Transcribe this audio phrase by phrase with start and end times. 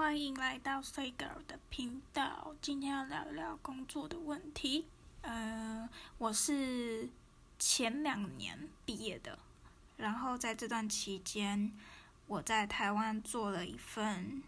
[0.00, 2.56] 欢迎来到 Say Girl 的频道。
[2.62, 4.86] 今天要聊一聊工作的问题。
[5.20, 7.10] 呃，我是
[7.58, 9.38] 前两年毕业的，
[9.98, 11.70] 然后在这段期间，
[12.26, 14.42] 我在台湾做了一份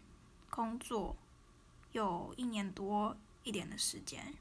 [0.49, 1.15] 工作，
[1.91, 4.33] 有一年多一点的时间，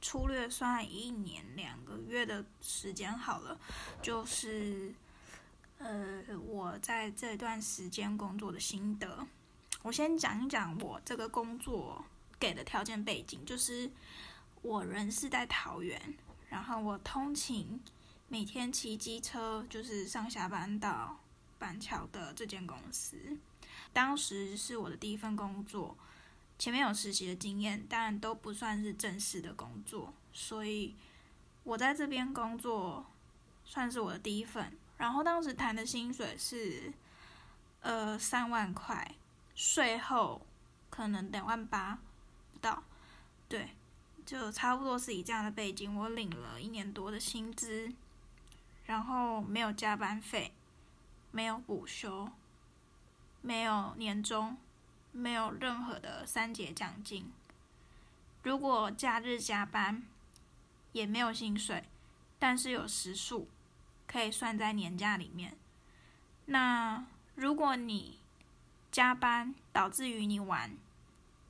[0.00, 3.60] 粗略算一年两个月的时间好了，
[4.00, 4.94] 就是。
[5.78, 9.26] 呃，我在这段时间工作的心得，
[9.82, 12.04] 我先讲一讲我这个工作
[12.38, 13.90] 给的条件背景，就是
[14.62, 16.14] 我人是在桃园，
[16.48, 17.80] 然后我通勤
[18.28, 21.20] 每天骑机车，就是上下班到
[21.58, 23.16] 板桥的这间公司，
[23.92, 25.96] 当时是我的第一份工作，
[26.58, 30.96] 前面有实习的经验，但都不算是正式的工作，所以
[31.62, 33.06] 我在这边工作
[33.64, 34.76] 算是我的第一份。
[34.98, 36.92] 然后当时谈的薪水是，
[37.80, 39.14] 呃，三万块，
[39.56, 40.46] 税后
[40.88, 41.98] 可能两万八
[42.52, 42.84] 不到，
[43.48, 43.70] 对，
[44.24, 47.92] 就差不多是以这样的背景，我领了一年多的薪资，
[48.84, 50.52] 然后没有加班费，
[51.32, 52.30] 没有补休，
[53.40, 54.56] 没有年终，
[55.10, 57.32] 没有任何的三节奖金，
[58.44, 60.04] 如果假日加班，
[60.92, 61.82] 也没有薪水，
[62.38, 63.48] 但是有时数。
[64.08, 65.56] 可以算在年假里面。
[66.44, 67.04] 那
[67.34, 68.20] 如果你
[68.96, 70.74] 加班导致于你晚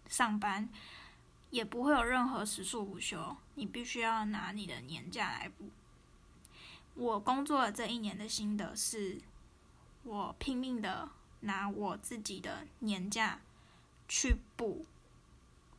[0.09, 0.69] 上班，
[1.51, 5.71] 也不会有任何时数补休，你必须要拿你的年假来补。
[6.97, 9.21] 我工作了这一年的心得是，
[10.03, 11.09] 我拼命的
[11.43, 13.39] 拿我自己的年假
[14.09, 14.85] 去补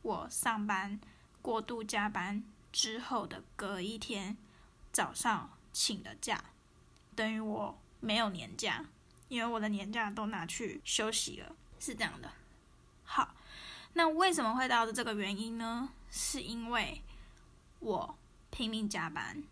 [0.00, 0.98] 我上班
[1.42, 4.38] 过度加班之后的隔一天
[4.90, 6.44] 早上请的假。
[7.14, 8.86] 等于我没有年假，
[9.28, 12.32] 因为我的年假都拿去休息了，是这样的。
[13.04, 13.34] 好，
[13.92, 15.90] 那为什么会导致这个原因呢？
[16.10, 17.02] 是因为
[17.80, 18.18] 我
[18.50, 19.42] 拼命加班。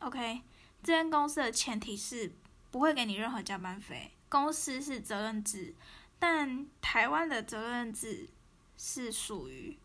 [0.00, 0.42] OK，
[0.82, 2.32] 这间公司的前提是
[2.70, 5.74] 不会给你任何加班费，公司是责任制，
[6.18, 8.28] 但台湾的责任制
[8.76, 9.76] 是属于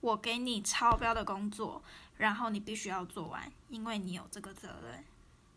[0.00, 1.82] 我给你超标的工作，
[2.18, 5.04] 然后你必须要做完，因为你有这个责任。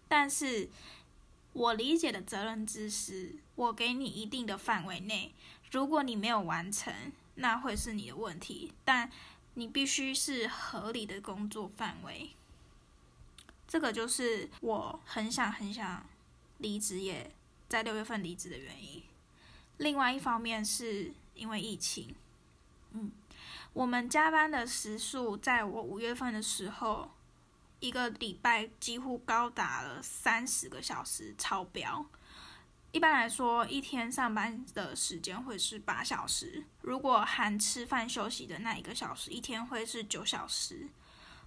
[0.07, 0.69] 但是，
[1.53, 5.33] 我理解的责任知识，我给你一定的范围内，
[5.71, 6.93] 如果你没有完成，
[7.35, 8.71] 那会是你的问题。
[8.85, 9.09] 但
[9.55, 12.29] 你必须是合理的工作范围。
[13.67, 16.05] 这个就是我很想很想
[16.59, 17.31] 离职，也
[17.67, 19.01] 在六月份离职的原因。
[19.77, 22.13] 另外一方面是因为疫情，
[22.91, 23.11] 嗯，
[23.73, 27.09] 我们加班的时数，在我五月份的时候。
[27.79, 32.05] 一个礼拜几乎高达了三十个小时超标。
[32.91, 40.87] 一般来说，一天上班的时间会是八小时，如果含吃饭休息的那一个小时，一天会是九小时。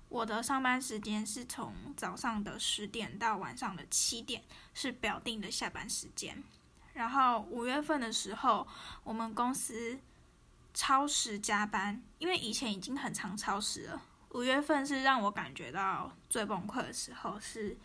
[0.08, 4.42] 我的上班时间是从早上的十点到晚上的七点，
[4.74, 6.42] 是表定的下班时间。
[6.92, 8.66] 然后五月份的时候，
[9.02, 9.98] 我们公司
[10.74, 14.02] 超时加班，因为以前已经很常超时了。
[14.30, 17.76] 五月份是让我感觉到最崩溃的时候，是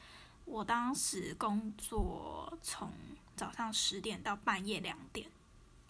[0.45, 2.91] 我当时工作从
[3.35, 5.27] 早上十点到半夜两点，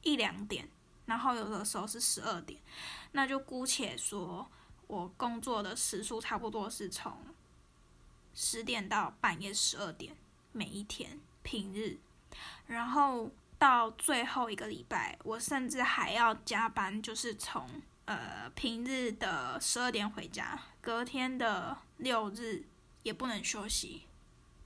[0.02, 0.70] 一两点，
[1.06, 2.60] 然后有的时候是十二点，
[3.12, 4.50] 那就姑且说
[4.88, 7.18] 我工作的时数差不多是从
[8.34, 10.16] 十点到半夜十二点，
[10.54, 11.98] 每一天平日，
[12.68, 13.30] 然后
[13.60, 17.70] 到最后一个礼拜，我甚至还要加班，就是从。
[18.06, 22.64] 呃，平日的十二点回家，隔天的六日
[23.02, 24.04] 也不能休息，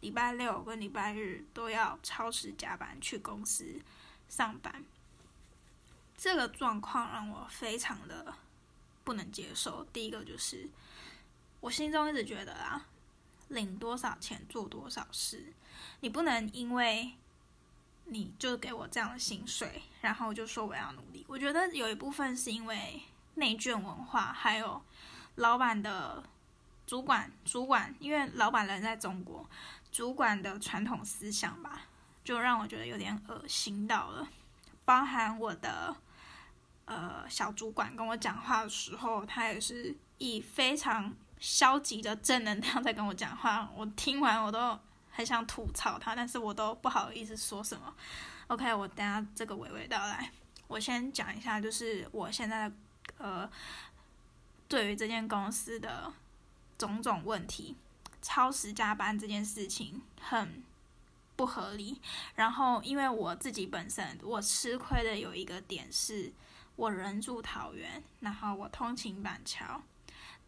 [0.01, 3.79] 礼拜六跟礼拜日都要超时加班去公司
[4.27, 4.83] 上班。
[6.17, 8.33] 这个状况让我非常的
[9.05, 9.85] 不能接受。
[9.85, 10.69] 第一个就是，
[11.61, 12.88] 我心中一直觉得啊，
[13.47, 15.53] 领多少钱做多少事，
[16.01, 17.13] 你不能因为
[18.03, 21.25] 你就给我这样的薪水，然后就说我要努力。
[21.29, 23.01] 我觉得有一部分是因为。
[23.39, 24.80] 内卷文化，还有
[25.36, 26.21] 老板的
[26.86, 29.50] 主管，主管因为老板人在中国，
[29.91, 31.83] 主管的传统思想吧，
[32.24, 34.27] 就让我觉得有点恶心到了。
[34.86, 35.95] 包含我的
[36.86, 44.77] 呃小主管跟我讲话的时候，他也是以非常消极的正能量在跟我讲话，我听完我都
[45.12, 47.94] 很想吐槽他，但是我都不好意思说什么。
[48.47, 50.31] OK，我等下这个娓娓道来，
[50.68, 52.75] 我先讲一下，就是我现在的。
[53.19, 53.50] 呃，
[54.68, 56.12] 对于这间公司的
[56.77, 57.75] 种种问题，
[58.21, 60.63] 超时加班这件事情很
[61.36, 62.01] 不合理。
[62.36, 66.33] 然后，因为我自己本身我吃亏的有一个点是，
[66.75, 69.81] 我人住桃园，然后我通勤板桥。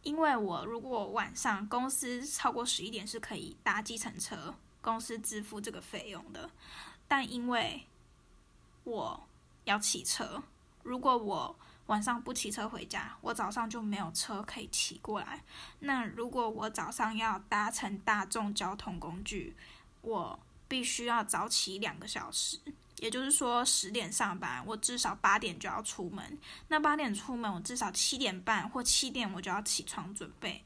[0.03, 6.49] 因为我如果晚上公司超过十一点是可以搭计程车，公司支付这个费用的。
[7.07, 7.85] 但因为
[8.83, 9.27] 我
[9.65, 10.41] 要骑车，
[10.81, 11.55] 如果我
[11.91, 15.43] 晚上不骑车回家，我早上就没有车可以骑过来。
[15.79, 19.53] 那如果我早上要搭乘大众交通工具，
[19.99, 20.39] 我
[20.69, 22.57] 必须要早起两个小时。
[22.99, 26.37] 也就是说，十点上班，我至少八点就要出门。
[26.69, 30.63] 那八点出门，我至少七点半或七点我就要起床准备。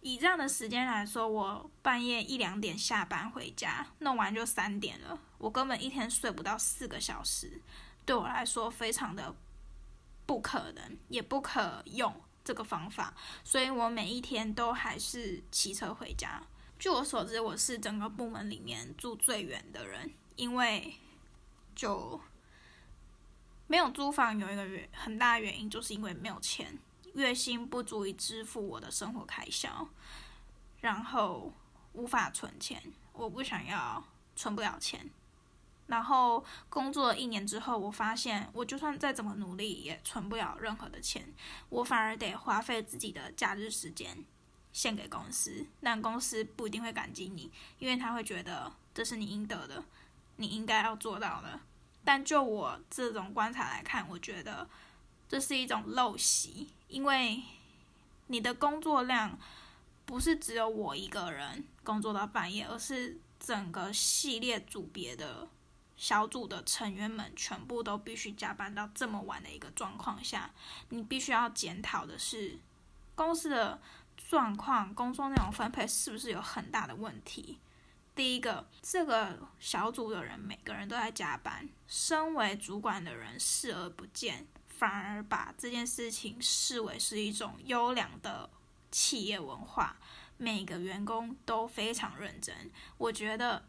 [0.00, 5.18] 以这样的时间来说，我半夜一两点下班回家，弄完就三点了。
[5.38, 7.60] 我根本一天睡不到四个小时，
[8.04, 9.34] 对我来说非常的
[10.26, 12.14] 不可能，也不可用
[12.44, 13.14] 这个方法。
[13.44, 16.42] 所以我每一天都还是骑车回家。
[16.78, 20.94] 据我所知，我是整个部门里面住最远的人，因为。
[21.74, 22.20] 就
[23.66, 26.78] 没有租房，有一个原很大原因，就是因为没有钱，
[27.14, 29.88] 月薪不足以支付我的生活开销，
[30.82, 31.50] 然后
[31.94, 34.04] 无法存钱，我不想要
[34.36, 35.08] 存不了钱，
[35.92, 41.22] 然后工作了一年之后，我发现我就算再怎么努力，也存不了任何的钱，
[41.68, 44.24] 我反而得花费自己的假日时间
[44.72, 49.84] 献给公司，但公司不一定会感激你，因为他会觉得这是你应得的。
[50.36, 51.60] 你应该要做到的，
[52.02, 54.66] 但就我这种观察来看，我觉得
[55.28, 57.42] 这是一种陋习，因为
[58.28, 59.38] 你的工作量
[60.06, 65.46] 不是只有我一个人工作到半夜，而是整个系列组别的
[65.96, 70.50] 小组的成员们全部都必须加班到这么晚的一个状况下，
[70.88, 72.58] 你必须要检讨的是
[73.14, 73.80] 公司的
[74.16, 77.58] 状况、工作内容分配是不是有很大的问题。
[78.14, 88.50] 第一个，这个小组的人每个人都在加班，身为主管的人视而不见，反而把这件事情视为是一种优良的
[88.90, 89.96] 企业文化，
[90.36, 92.70] 每个员工都非常认真。
[92.98, 93.64] 我觉得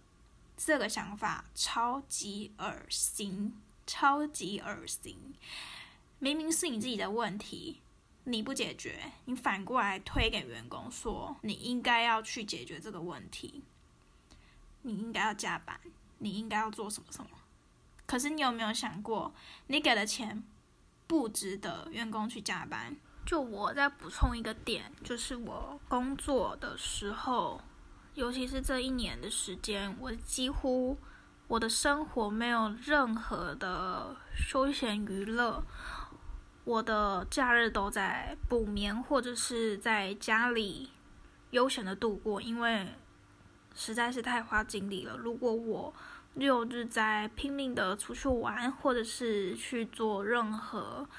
[0.55, 3.55] 这个想法超级恶心，
[3.85, 5.33] 超级恶心。
[6.19, 7.81] 明明是你自己的问题，
[8.23, 13.63] 你不解决，你反过来推给员工说你应该要去解决这个问题。
[14.83, 15.79] 你应该要加班，
[16.19, 17.29] 你应该要做什么什么？
[18.05, 19.33] 可是你有没有想过，
[19.67, 20.43] 你给的钱
[21.07, 22.95] 不值得员工去加班？
[23.25, 27.61] 就我再补充一个点，就是我工作的时候，
[28.15, 30.97] 尤其是这一年的时间，我几乎
[31.47, 35.63] 我的生活没有任何的休闲娱乐，
[36.63, 40.91] 我的假日都在补眠或者是在家里
[41.51, 42.87] 悠闲的度过，因为。
[43.75, 45.17] 实在是太花精力了。
[45.17, 45.91] 如果我
[46.35, 51.09] 六日在拼命的出去玩，或者是去做任何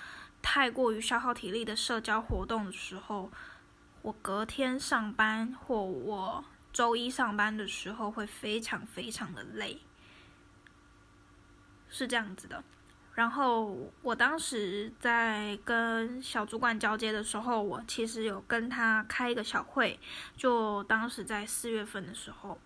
[0.40, 3.28] 太过于消耗体力的社交活动的时候，
[4.02, 6.44] 我隔天上班或我
[6.74, 9.80] 周一上班的时候会非常非常的累，
[11.88, 12.64] 是这样子的。
[13.14, 20.00] 然后我当时在跟小主管交接的时候，我其实有跟他开一个小会，
[20.36, 22.58] 就当时在四月份的时候，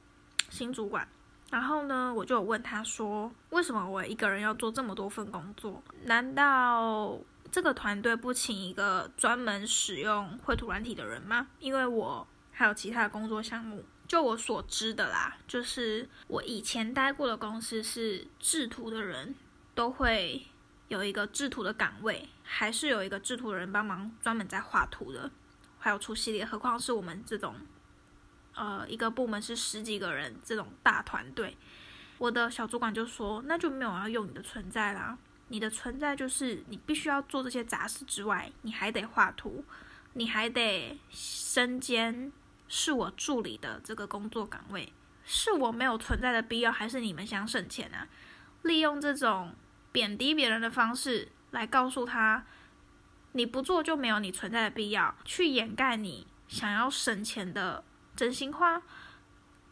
[0.48, 1.06] 新主管，
[1.50, 5.82] 然后呢，我就问他说，为什么我一个人要做这么多份工作？
[6.04, 7.18] 难道
[7.52, 11.48] 这个团队不请一个专门使用绘图软体的人吗？
[11.58, 13.84] 因为我还有其他工作项目。
[14.08, 19.36] 就我所知的啦，就是我以前待过的公司是制图的人。
[19.74, 20.44] 都会
[20.88, 25.30] 有一个制图的岗位，还是有一个制图的人帮忙专门在画图的，
[25.78, 26.44] 还有出系列。
[26.44, 27.54] 何况是我们这种，
[28.54, 31.56] 呃，一个部门是十几个人这种大团队。
[32.18, 39.64] 我的小主管就说：“那就没有要用你的存在啦，你的存在就是你必须要做这些杂事之外，你还得画图，
[40.14, 42.32] 你还得身兼
[42.68, 44.92] 是我助理的这个工作岗位，
[45.24, 48.06] 是我没有存在的必要，还是你们想省钱啊？
[48.62, 49.54] 利用这种。”
[49.90, 52.44] 贬低别人的方式来告诉他，
[53.32, 57.82] 你不做就没有你存在的必要，去掩盖你想要省钱的
[58.14, 58.82] 真心话。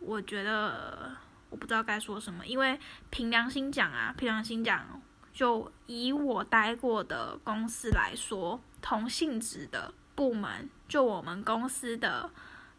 [0.01, 1.15] 我觉得
[1.51, 5.01] 我不知道该说什么，因为凭良心讲啊，凭良心讲，
[5.35, 12.31] 就以我待过的公司来说，同性质的部门，就我们公司的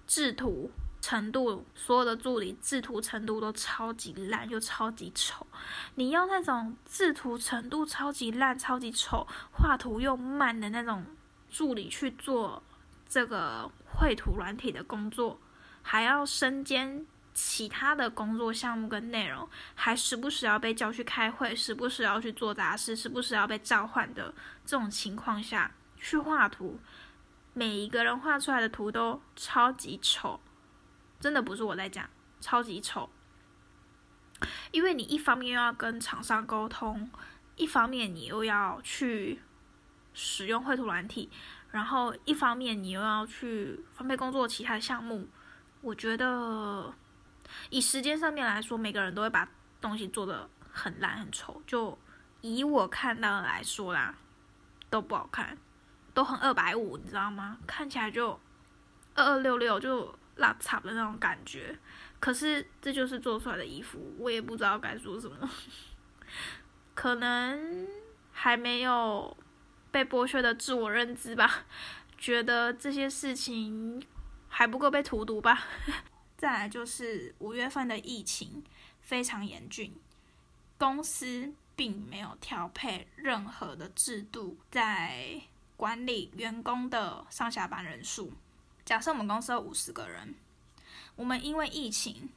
[0.07, 0.71] 制图。
[0.99, 5.45] 程度，所有的助理制图程度都超级烂又超级丑。
[5.93, 11.05] 你要那种制图程度超级烂、超级丑、画图又慢的那种
[11.49, 12.61] 助理去做
[13.07, 15.39] 这个绘图软体的工作，
[15.83, 24.33] 还要身兼其他的工作项目跟内容，还时不时要被叫去开会，时不时要去做杂事，时不时要被召唤的
[24.65, 26.77] 这种情况下去画图，
[27.57, 30.39] 每一个人画出来的图都超级丑，
[31.19, 32.07] 真的不是我在讲，
[32.39, 33.09] 超级丑。
[34.69, 37.09] 因为你一方面又要跟厂商沟通，
[37.55, 39.41] 一方面你又要去
[40.13, 41.31] 使用绘图软体。
[41.71, 45.27] 然后一方面你又要去分配工作其他项目，
[45.81, 46.93] 我觉得
[47.71, 49.49] 以时间上面来说，每个人都会把
[49.81, 51.59] 东西做的很烂很丑。
[51.65, 51.97] 就
[52.41, 54.15] 以我看到的来说啦，
[54.91, 55.57] 都不好看，
[56.17, 57.59] 都很二百五，你知道吗？
[57.67, 58.31] 看起来就
[59.13, 61.77] 二二六六，就拉差的那种感觉。
[62.19, 65.47] 可是这就是做出来的衣服，我也不知道该说什么，
[66.95, 67.87] 可能
[68.31, 69.37] 还没有。
[69.89, 71.65] 被剥削的自我认知吧，
[72.19, 74.05] 觉得这些事情
[74.47, 75.63] 还不够被荼毒吧。
[76.37, 78.63] 再来就是五月份的疫情
[78.99, 79.95] 非常严峻，
[80.77, 85.41] 公司并没有调配任何的制度在
[85.77, 88.33] 管理员工的上下班人数。
[88.83, 90.35] 假设我们公司有五十个人，
[91.15, 92.27] 我们因为疫情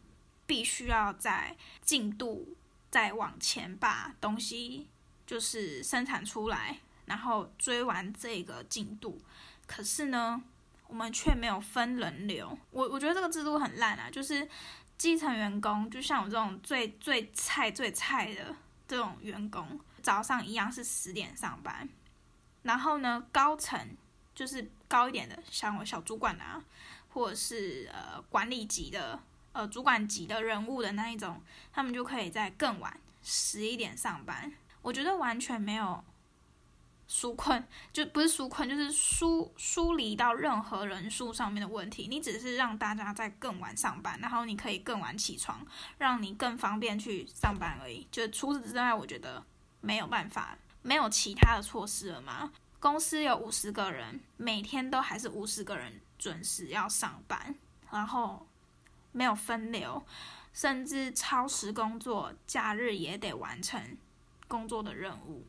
[0.46, 2.56] 必须要在进度
[2.88, 4.86] 再往前把东西
[5.26, 6.78] 就是生产出来。
[7.06, 9.20] 然后追完这个进度，
[9.66, 10.40] 可是呢，
[10.86, 12.56] 我们却没有分人流。
[12.70, 14.48] 我我觉得这个制度很烂啊，就是
[14.96, 18.54] 基层员工，就像我这种最最菜最菜的
[18.86, 21.88] 这种员工，早上一样是十点上班。
[22.62, 23.96] 然后呢，高层
[24.34, 26.62] 就是高一点的，像我小主管啊，
[27.10, 29.18] 或者是呃管理级的
[29.52, 34.52] 呃主管级的人物的那一种，他们就可以在更晚十一点上班。
[34.82, 36.04] 我觉得完全没有。
[37.12, 42.06] 纾困就不是纾困，就是疏疏离到任何人数上面的问题。
[42.06, 45.66] 你只是让大家在更晚上班，然后你可以更晚起床，
[45.98, 48.06] 让你更方便去上班而已。
[48.12, 49.44] 就除此之外，我觉得
[49.80, 52.52] 没有办法，没有其他的措施了吗？
[52.78, 57.54] 公司有五十个人，每天都还是五十个人准时要上班，
[57.90, 58.46] 然后
[59.12, 60.02] 没有分流，
[60.54, 63.98] 甚至超时工作，假日也得完成
[64.48, 65.46] 工作的任务。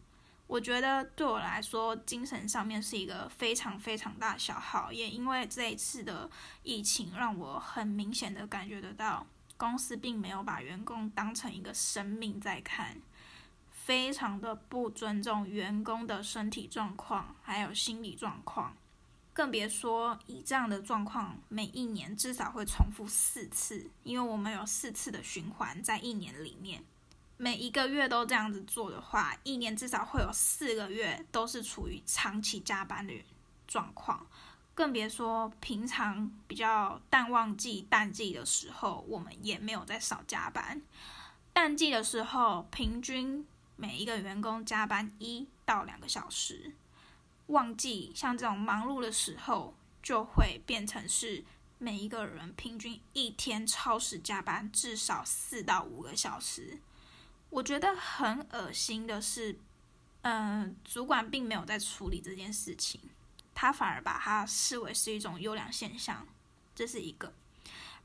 [0.47, 4.91] 我觉得对我来说，精神上面是一个非常非常大的消耗。
[4.91, 6.29] 也因为这一次的
[6.63, 12.97] 疫情，让我很明显的感觉得到，公司并没有把员工当成一个生命在看，
[13.85, 18.75] 非常的不尊重员工的身体状况，还有心理状况。
[19.33, 26.83] 更别说以这样的状况，每一年至少会重复四次，因为我们有四次的循环在一年里面。
[27.37, 33.13] 每一个月都这样子做的话，一年至少会有四个月都是处于长期加班的
[33.67, 34.27] 状况，
[34.75, 40.81] 更别说平常比较淡旺季、淡季的时候，我们也没有在少加班。
[41.53, 43.45] 淡季的时候，平均
[43.81, 46.71] 每一个员工加班一到两个小时；
[47.47, 49.73] 旺季像这种忙碌的时候，
[50.03, 51.43] 就会变成是
[51.79, 56.77] 每一个人平均一天超时加班至少四到五个小时。
[57.49, 59.57] 我觉得很恶心的是，
[60.21, 63.01] 嗯，主管并没有在处理这件事情，
[63.55, 66.27] 他反而把它视为是一种优良现象，
[66.75, 67.33] 这是一个。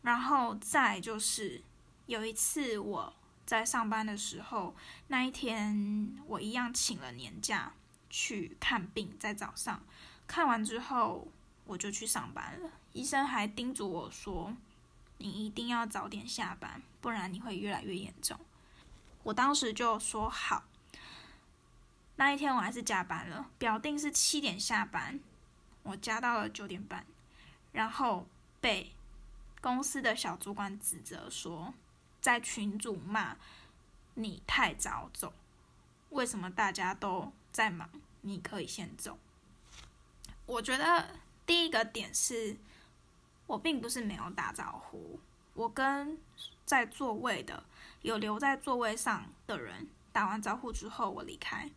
[0.01, 1.61] 然后再就是
[2.07, 3.15] 有一次我
[3.47, 4.75] 在上班的时候，
[5.07, 7.73] 那一天我一样请了年假
[8.11, 9.81] 去看病，在早上。
[10.27, 11.29] 看完之后
[11.65, 14.57] 我就去上班了，医生还叮嘱我说
[15.19, 18.37] ：“你一定要早点下班，不然你会越来越严重。”
[19.23, 20.65] 我当时就说好，
[22.17, 25.21] 那一天我还是加班了，表定是七点下班，
[25.85, 27.07] 我加到了九点半，
[27.71, 28.27] 然后
[28.61, 28.93] 被
[29.61, 31.73] 公司的小主管指责说，
[32.27, 33.37] 在群主骂
[34.15, 35.33] 你太早走，
[36.11, 37.89] 为什么大家都在忙，
[38.23, 39.17] 你可以先走？
[40.45, 41.09] 我觉得
[41.47, 42.57] 第一个点是，
[43.47, 45.21] 我并不是没有打招呼，
[45.55, 46.19] 我跟
[46.65, 47.63] 在座位的。
[48.03, 51.71] 有留在座位上的人打完招呼之后，我离开。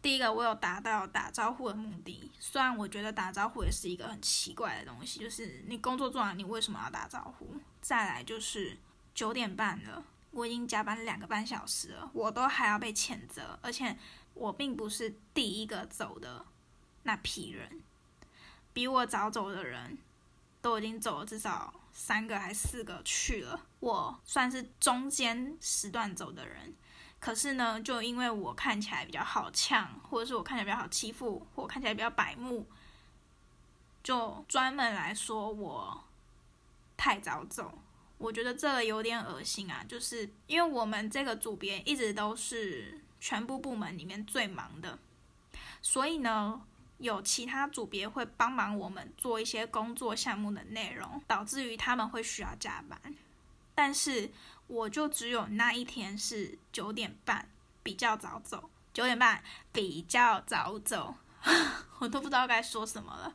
[0.00, 2.32] 第一个，我有达到打招呼的目的。
[2.38, 7.46] 虽然我觉得打招呼也是一个很奇怪的东西，就是你工作做完，你为什么要打招呼？
[7.82, 8.78] 再来就是
[9.14, 13.96] 九点半了，我已经加班两个半小时了，我都还要被谴责，而且
[14.34, 16.44] 我并不是第一个走的
[17.02, 17.82] 那批人，
[18.72, 19.98] 比我早走的人
[20.60, 21.74] 都已经走了至少。
[21.92, 26.72] 三个还四个去了，我算是中间时段走的人，
[27.18, 32.64] 可是呢，就因为我看起来比较好呛，或者是我看起来比较好欺负，或看起来比较白目，
[34.04, 36.04] 就专门来说我
[36.96, 37.76] 太早走，
[38.20, 44.98] 我觉得这个有点恶心啊，就是因为我们这个组别一直都是全部部门里面最忙的，
[45.80, 46.60] 所以呢，
[46.98, 53.00] 有其他组别会帮忙我们做一些工作项目的内容，导致于他们会需要加班。
[53.74, 54.30] 但是
[54.66, 57.48] 我就只有那一天是九点半
[57.82, 61.14] 比较早走，九点半比较早走，
[62.00, 63.34] 我都不知道该说什么了。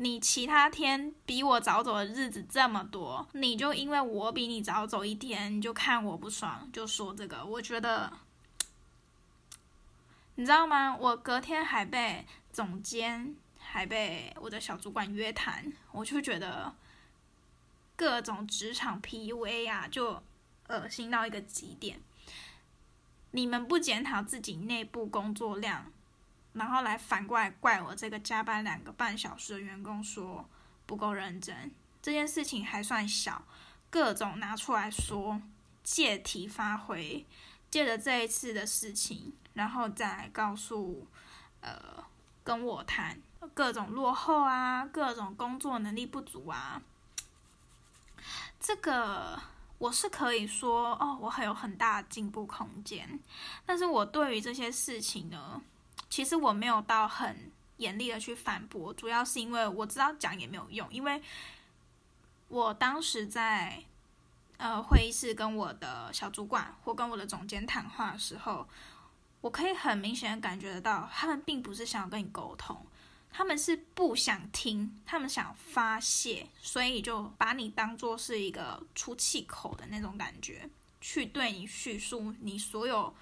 [0.00, 7.44] 你其他天比我早走的日子这么多，你就因为我比你早走一天，你就看我不爽，就说这个。
[7.44, 8.12] 我觉得，
[10.36, 10.96] 你知道吗？
[10.96, 16.72] 我隔天还被总监，还被我的小主管约谈，我就觉得
[17.96, 20.22] 各种职场 PUA 啊，就
[20.68, 22.00] 恶心到一个极点。
[23.32, 25.92] 你们不检讨自己内部工作量？
[26.58, 30.44] 然后来反过来怪我这个加班两个半小时的员工说
[30.84, 31.70] 不够认真，
[32.02, 33.42] 这件事情还算小，
[33.88, 35.40] 各种拿出来说，
[35.84, 37.24] 借题发挥，
[37.70, 41.06] 借着这一次的事情，然后再告诉
[41.60, 42.04] 呃
[42.42, 43.18] 跟我谈
[43.54, 46.82] 各种落后啊，各种工作能力不足啊，
[48.58, 49.38] 这个
[49.78, 53.20] 我是可以说哦，我还有很大的进步空间，
[53.64, 55.62] 但是我对于这些事情呢？
[56.10, 61.22] 其实我没有到很严厉的去反驳，主要是因为我知道讲也没有用，因为
[62.48, 63.82] 我当时在
[64.56, 68.66] 呃会议室跟我的小主管或跟我的总监谈话的时候，
[69.40, 72.84] 我可以很明显的感觉得到，他们并不是想要跟你沟通，
[73.30, 80.68] 他们是不想听，他们想发泄，所以就把你当做是一个出气口的那种感觉，
[81.00, 83.14] 去对你叙述你所有。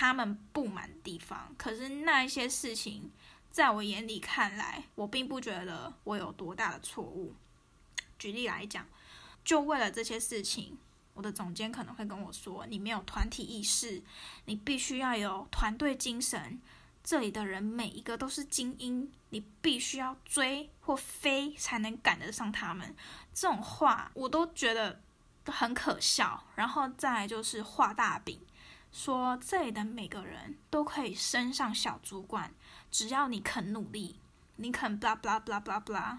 [0.00, 3.10] 他们不满的地方，可是那一些事情，
[3.50, 7.34] 在我眼里看来，我并不觉得我有多大的错误。
[8.16, 8.86] 举例来讲，
[9.44, 10.78] 就为了这些事情，
[11.14, 14.00] 我的总监可能会跟我说：“你没有团体意识，
[14.44, 16.60] 你必须要有团队精神。
[17.02, 22.94] 这里的人每一个都是精英，你必须要追或飞才能赶得上他们。”
[23.34, 25.00] 这种话我都觉得
[25.46, 26.44] 很可笑。
[26.54, 28.40] 然后再来就是画大饼。
[28.90, 32.52] 说这里的每个人都可以升上小主管，
[32.90, 34.18] 只要你肯努力，
[34.56, 36.18] 你肯 blah blah blah blah blah，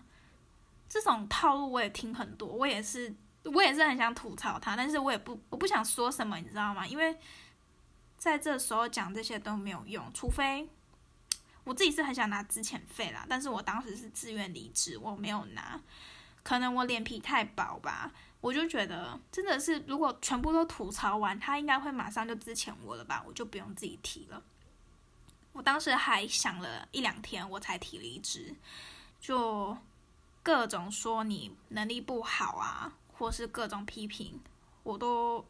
[0.87, 6.85] 这种套路我也听很多，我也是，我也是很想吐槽他，但是我也不，我不想说什么，你知道吗？
[6.87, 7.17] 因为
[8.17, 10.69] 在这时候讲这些都没有用，除非
[11.63, 15.79] 我自己是很想拿资遣费啦，但是我当时是自愿离职，我没有拿，
[16.49, 18.11] 可能我脸皮太薄吧。
[18.41, 23.23] 我就觉得真的是，如果全部都吐槽完，他应该会马上就支遣我了吧？
[23.27, 24.41] 我就不用自己提了。
[25.53, 28.55] 我当时还想了一两天，我才提离职，
[29.21, 29.77] 就
[30.41, 34.41] 各种说你能力不好啊，或是各种批评，
[34.81, 35.45] 我都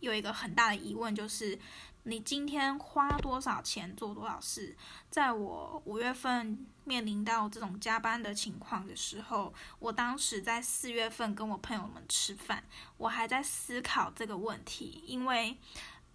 [0.00, 1.58] 有一个很大的疑问，就是。
[2.06, 4.76] 你今天花多少钱做多少事？
[5.08, 12.62] 在我五月份面临到这种加班的情况的时候，我当时在四月份跟我朋友们吃饭，
[12.96, 15.56] 我还在思考这个问题，因为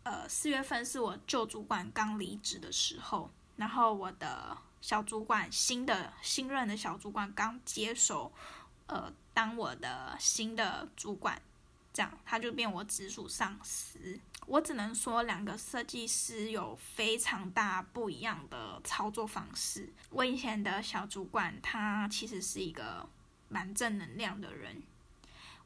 [0.04, 8.32] 呃四月份是我旧主管刚离职的时候，然后我的小主管新的新任的小主管刚接手，
[8.88, 11.42] 呃当我的新的主管。
[11.92, 19.94] 这样他就变我直属上司，我只能说两个设计师有非常大不一样的操作方式。
[20.10, 23.08] 我以前的小主管他其实是一个
[23.48, 24.82] 蛮正能量的人，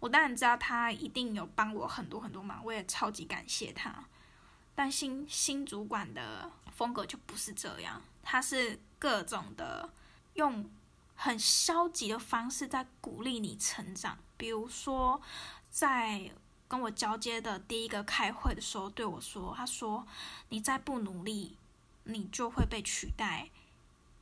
[0.02, 4.04] 我当然知道他一定有帮我很多很多忙，我也超级感谢他。
[4.76, 9.90] 但新新主管的风格就不是这样，他是各种的
[10.34, 10.70] 用
[11.16, 15.22] 很消极的方式在鼓励你成长，比如说。
[15.74, 16.30] 在
[16.74, 20.08] 跟我交接的第一个开会的时候，对我说：“他说
[20.50, 21.56] 你再不努力，
[22.06, 23.52] 你就会被取代。”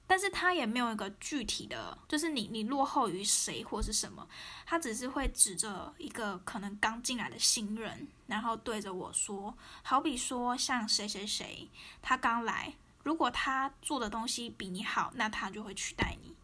[0.05, 4.27] 但是他也没有一个具体的，就是你你落后于谁或是什么，
[4.65, 11.69] 他只是会指着一个可能刚进来的新人，然后对着我说：“好比说像谁谁谁，
[12.01, 16.35] 他刚来，如果他做的东西比你好，那他就会取代你。”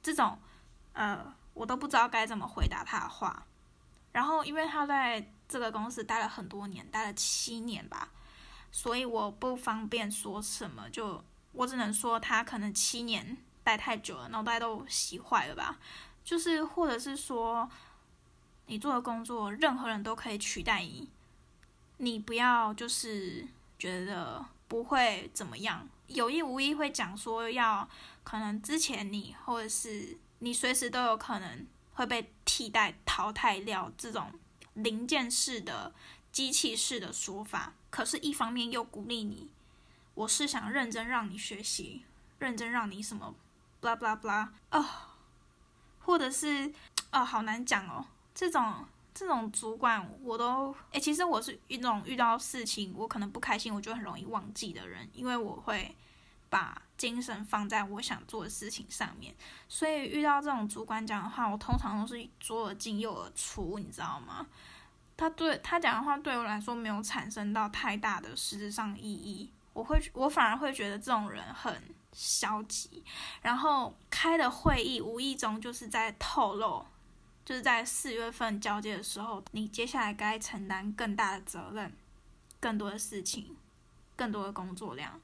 [0.00, 0.38] 这种，
[0.92, 3.44] 呃，我都不知道该怎么回答他的话。
[4.12, 8.08] 然后，因为他在这个公司待了很多年，待了七年吧，
[8.72, 10.88] 所以我不方便说什么。
[10.90, 15.78] 就我只能说，他可能七年待太久了，脑袋都洗坏了吧。
[16.24, 17.68] 就是，或者是说，
[18.66, 21.08] 你做的工作，任何人都可以取代你，
[21.98, 23.46] 你不要就是
[23.78, 27.88] 觉得不会怎么样，有意无意会讲说要
[28.24, 31.66] 可能之前你，或者是你随时都有可能。
[31.98, 34.32] 会被替代、淘汰掉这种
[34.74, 35.92] 零件式的、
[36.30, 37.74] 机器式的说法。
[37.90, 39.50] 可是，一方面又鼓励你，
[40.14, 42.04] 我是想认真让你学习，
[42.38, 43.34] 认真让你什么
[43.82, 45.16] ，blah blah blah 啊，
[45.98, 46.72] 或者是
[47.10, 48.86] 哦，好难讲哦，这种。
[49.14, 55.92] 这种主管我都哎，其实我是一种遇到事情我可能不开心，我就很容易忘记的人，因为我会
[56.48, 59.34] 把精神放在我想做的事情上面，
[59.68, 64.46] 所以遇到这种主管讲的话，我通常都是左耳进右耳出，你知道吗？
[65.16, 71.82] 他对他讲的话对我来说没有产生到太大的实质上意义，我会我反而会觉得这种人很
[72.12, 73.02] 消极，
[73.40, 76.84] 然后开的会议无意中就是在透露。
[77.44, 81.90] 就是在四月份交接的时候，你接下来该承担更大的责任，
[82.60, 83.56] 更多的事情，
[84.14, 85.18] 更多的工作量。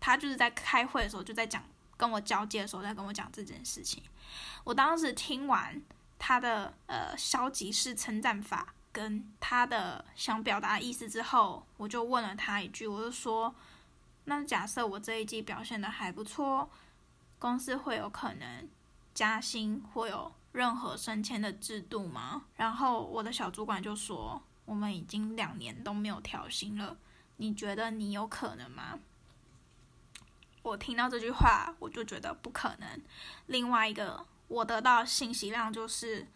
[0.00, 1.62] 他就是在开会的时候就在讲，
[1.96, 4.02] 跟我交接的时候在跟我讲这件事情。
[4.64, 5.80] 我当时听完
[6.18, 13.54] 他的呃消极式称赞法跟他的想表达意思之后，我就问了他一句，我就说：
[14.24, 16.70] 那假设我这一季表现的还不错，
[17.38, 18.68] 公司会有可能
[19.14, 20.32] 加薪，会有。
[20.52, 22.42] 任何升迁的制度吗？
[22.56, 26.96] 然后我的小主管就说：“我们已经两年都没有调薪了，
[27.36, 28.98] 你觉得你有可能吗？”
[30.62, 33.00] 我听到这句话，我就觉得不可能。
[33.46, 36.26] 另外一个我得到信息量就是：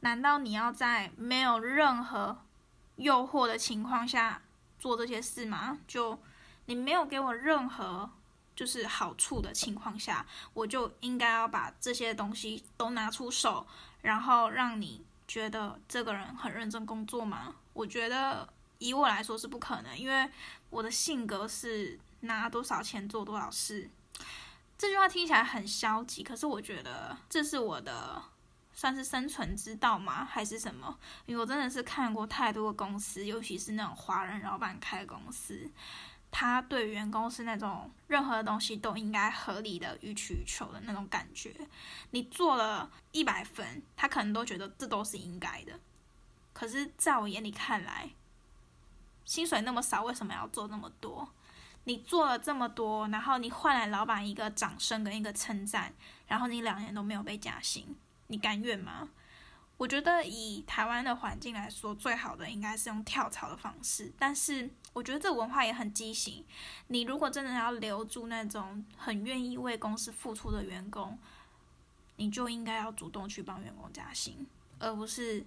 [0.00, 2.38] 难道你要在没有任何
[2.96, 4.42] 诱惑的情况下
[4.78, 5.78] 做这些事吗？
[5.86, 6.18] 就
[6.66, 8.10] 你没有给我任何。
[8.56, 13.66] 就是好处的情况下，我就应该要把这些东西都拿出手，
[14.02, 17.54] 然后让你觉得这个人很认真工作吗？
[17.72, 20.28] 我觉得以我来说是不可能，因为
[20.68, 23.90] 我的性格是拿多少钱做多少事。
[24.78, 28.22] 这句话听起来很消极，可是我觉得这是我的
[28.72, 30.24] 算是生存之道吗？
[30.24, 30.98] 还是什么？
[31.26, 35.70] 因为我真的是看过太多的公司，尤其是那种华人老板开公司。
[36.32, 41.52] 他对员工是那种任何东西都应该合理的予取予求的那种感觉。
[42.12, 45.78] 你做了一百分，他可能都觉得这都是应该的。
[46.52, 48.10] 可是，在我眼里看来，
[49.24, 51.28] 薪水那么少，为什么要做那么多？
[51.84, 55.92] 你做了这么多，然后你换来老板一个掌声跟一个称赞，
[56.26, 57.96] 然后你两年都没有被加薪，
[58.28, 59.08] 你甘愿吗？
[59.76, 64.12] 我觉得以台湾的环境来说，最好的应该是用跳槽的方式。
[64.18, 66.44] 但是我觉得这文化也很畸形。
[66.88, 71.18] 你如果真的要留住那种很愿意为公司付出的员工，
[72.16, 74.46] 你就应该要主动去帮员工加薪，
[74.78, 75.46] 而不是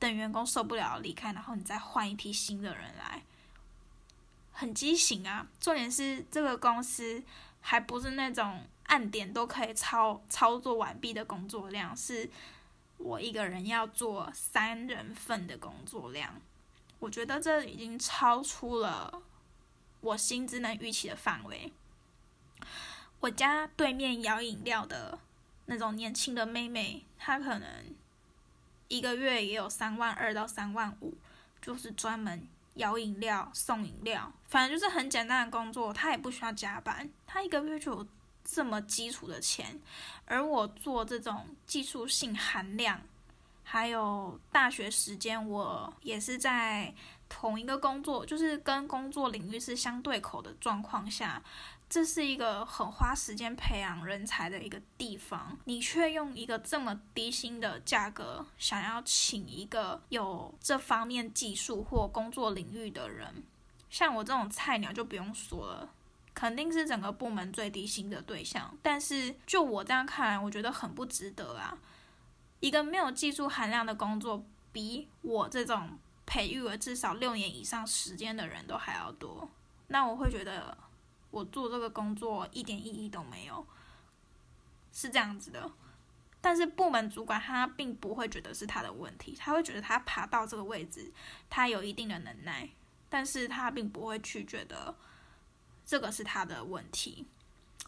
[0.00, 3.22] 等员工受不了离开，然后你再换一批新的人来。
[4.54, 5.46] 很畸形啊！
[5.60, 7.22] 重点是这个公司
[7.60, 12.30] 还不是那种按点都可以操操作完毕的工作量，是。
[12.96, 16.40] 我一个人要做三人份的工作量，
[17.00, 19.20] 我觉得这已经超出了
[20.00, 21.72] 我薪资能预期的范围。
[23.18, 25.18] 我家对面摇饮料的
[25.66, 27.68] 那种年轻的妹妹，她可能
[28.88, 31.14] 一个月也有三万二到三万五，
[31.60, 38.06] 就是专门摇饮料、送饮料，反正就是很简单的工作，他也不需要加班，他一个月就有。
[38.46, 39.80] 这么基础的钱，
[40.26, 43.00] 而我做这种技术性含量，
[43.62, 46.94] 还有大学时间，我也是在
[47.26, 51.42] 同一个工作，就是跟工作领域是相对口的状况下，
[51.94, 63.44] 这是一个很花时间培养人才的一个地方，你却用一个这么低薪的价格，想要请一个有这方面技术或工作领域的人，
[63.90, 65.88] 像我这种菜鸟就不用说了。
[66.34, 71.78] 肯定是整个部门最低薪的对象，但是就我这样看来，我觉得很不值得啊！
[72.58, 79.48] 一个没有技术含量的工作，比我这种培育了至少六年以上时间的人都还要多，
[79.86, 80.76] 那我会觉得
[81.34, 83.66] 我做这个工作一点意义都没有，
[84.92, 85.70] 是这样子的。
[86.40, 91.12] 但是部门主管他并不会觉得是他的问题，他会觉得他爬到这个位置，
[91.50, 92.70] 他有一定的能耐，
[93.08, 94.94] 但是他并不会去觉得。
[95.86, 97.26] 这个是他的问题，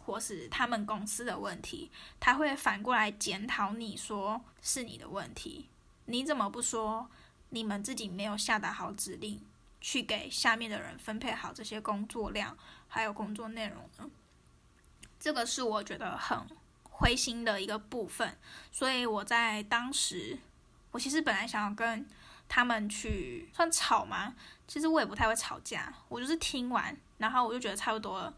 [0.04, 5.70] 或是他们公司的问题，他会反过来检讨你说是你的问题，
[6.04, 7.08] 你怎么不说
[7.48, 9.40] 你们自己没有下达好指令，
[9.80, 12.54] 去给下面的人分配好这些工作量
[12.88, 14.10] 还有工作内容呢？
[15.18, 16.38] 这个是我觉得很
[16.84, 18.36] 灰心的一个部分，
[18.70, 20.38] 所以我在当时，
[20.90, 22.06] 我其实本来想要跟
[22.48, 24.34] 他们去算吵吗？
[24.68, 26.96] 其实我也不太会吵架，我就是听完。
[27.18, 28.34] 然后我就觉得差不多了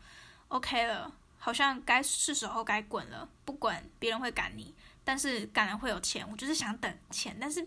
[0.48, 3.28] ，OK 了，好像该是时候该滚了。
[3.44, 4.72] 不滚，别人会赶你。
[5.04, 7.36] 但是感然会有钱，我就是想等钱。
[7.40, 7.66] 但是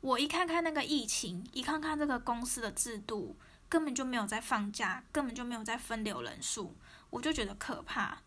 [0.00, 3.36] 我一看看那个疫情，一看看这个公司的制度，
[3.72, 6.74] 根本就没有在放假，根本就没有在分流人数，
[7.08, 8.18] 我就觉得可怕。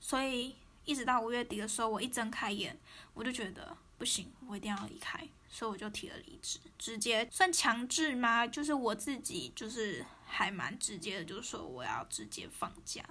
[0.00, 2.76] 所以一直到五月底的时候，我一睁开眼，
[3.14, 8.44] 我就觉得不行，我一定要离开，所以我就提了离职，直接算强制吗？
[8.44, 13.04] 就是我自己就是还蛮直接的，就是说我要直接放假。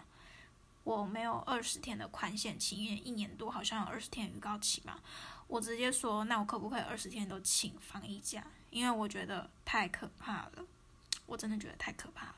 [0.84, 4.99] 我没有二十天的宽限期，因为一年多好像有二十天预告期嘛。
[5.47, 8.45] 我直接说，那我可不可以二十天都请防疫假？
[8.71, 10.65] 因为我觉得太可怕了，
[11.25, 12.36] 我真的觉得太可怕了。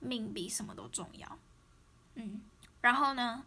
[0.00, 1.38] 命比什么都重要，
[2.14, 2.42] 嗯。
[2.80, 3.44] 然后呢，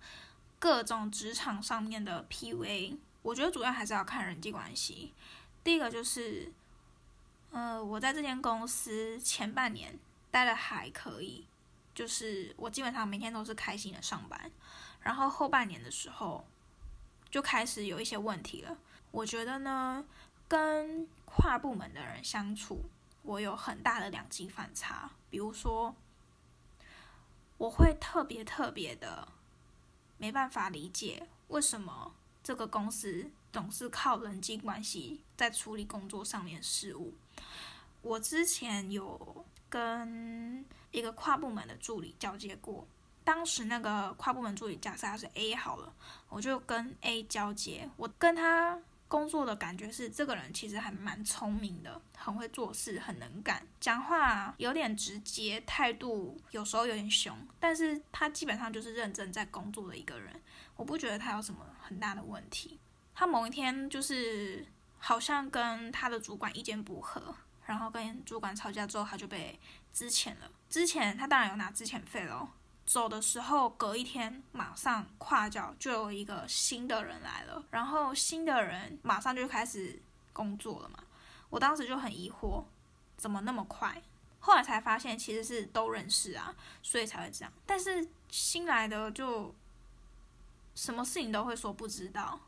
[0.57, 5.13] 各种职场上面的 PUA，我觉得主要还是要看人际关系。
[5.63, 6.51] 第一个就是，
[7.51, 9.97] 呃，我在这间公司前半年
[10.29, 11.45] 待的还可以。
[11.95, 14.49] 就是我基本上每天都是开心的上班，
[15.01, 16.47] 然后后半年的时候
[17.29, 18.77] 就开始有一些问题了。
[19.11, 20.05] 我觉得呢，
[20.47, 22.85] 跟跨部门的人相处，
[23.23, 25.11] 我有很大的两极反差。
[25.29, 25.95] 比如说，
[27.57, 29.27] 我会特别特别的
[30.17, 37.13] 没办法理解为什么这个公司总是靠人际关系在处理工作上面事务。
[38.01, 42.87] 我之前有跟一个跨部门的助理交接过，
[43.23, 45.93] 当时那个跨部门助理假设他是 A 好了，
[46.29, 47.89] 我就跟 A 交接。
[47.97, 60.41] 我跟他工作的感觉是，这个人其实还蛮聪明的，很会做事，很能干，讲话有点直接，态度有时候有点凶，但是他基本上就是认真在工作的一个人。
[60.75, 62.79] 我不觉得他有什么很大的问题。
[63.15, 64.65] 他某一天就是
[64.99, 69.59] 好像跟他的主管意见不合，然后跟主管吵架之后，他就被
[69.91, 70.51] 资遣了。
[70.69, 72.53] 之前他当然有拿资遣费咯，
[72.89, 80.01] 走的时候隔一天马上跨脚就有一个新的人来了，然后新的人马上就开始
[80.33, 81.03] 工作了嘛。
[81.51, 82.63] 我当时就很疑惑，
[83.15, 84.01] 怎么那么快？
[84.39, 87.53] 后来才发现其实是都认识啊，所以才会这样。
[87.63, 89.53] 但是新来的就
[90.73, 92.39] 什么事情都会说不知道，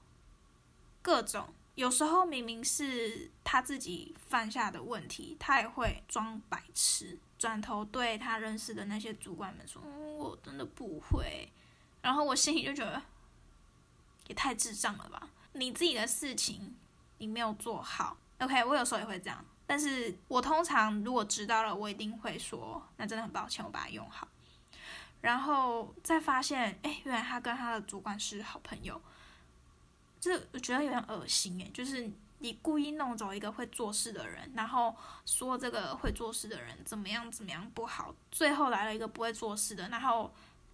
[1.04, 1.54] 各种。
[1.76, 9.82] 有时候明明是他自己犯下的问题，他也会装白痴，转头对他认识的那些主管们说
[10.20, 11.52] ：“我真的不会。”
[12.00, 13.02] 然后我心里就觉得
[14.28, 15.28] 也太智障了吧！
[15.54, 16.76] 你自己的事情
[17.18, 18.64] 你没有做好，OK？
[18.64, 24.28] 我有时候也会这样，但是我通常如果知道了，我一定会说：“那真的很抱歉，我把它用好。”
[25.22, 29.02] 然后再发现，哎，原来他跟他的主管是好朋友。
[30.20, 32.08] 这我觉得有点恶心哎，就是
[32.42, 40.34] 你故意弄走一个会做事的人，然后说这个会做事的人怎么样怎么样不好，最后来了一个不会做事的，然后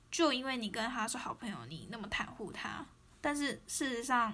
[0.10, 2.86] 就因为你跟他是好朋友，你那么袒护他，
[3.20, 4.34] 但是事实上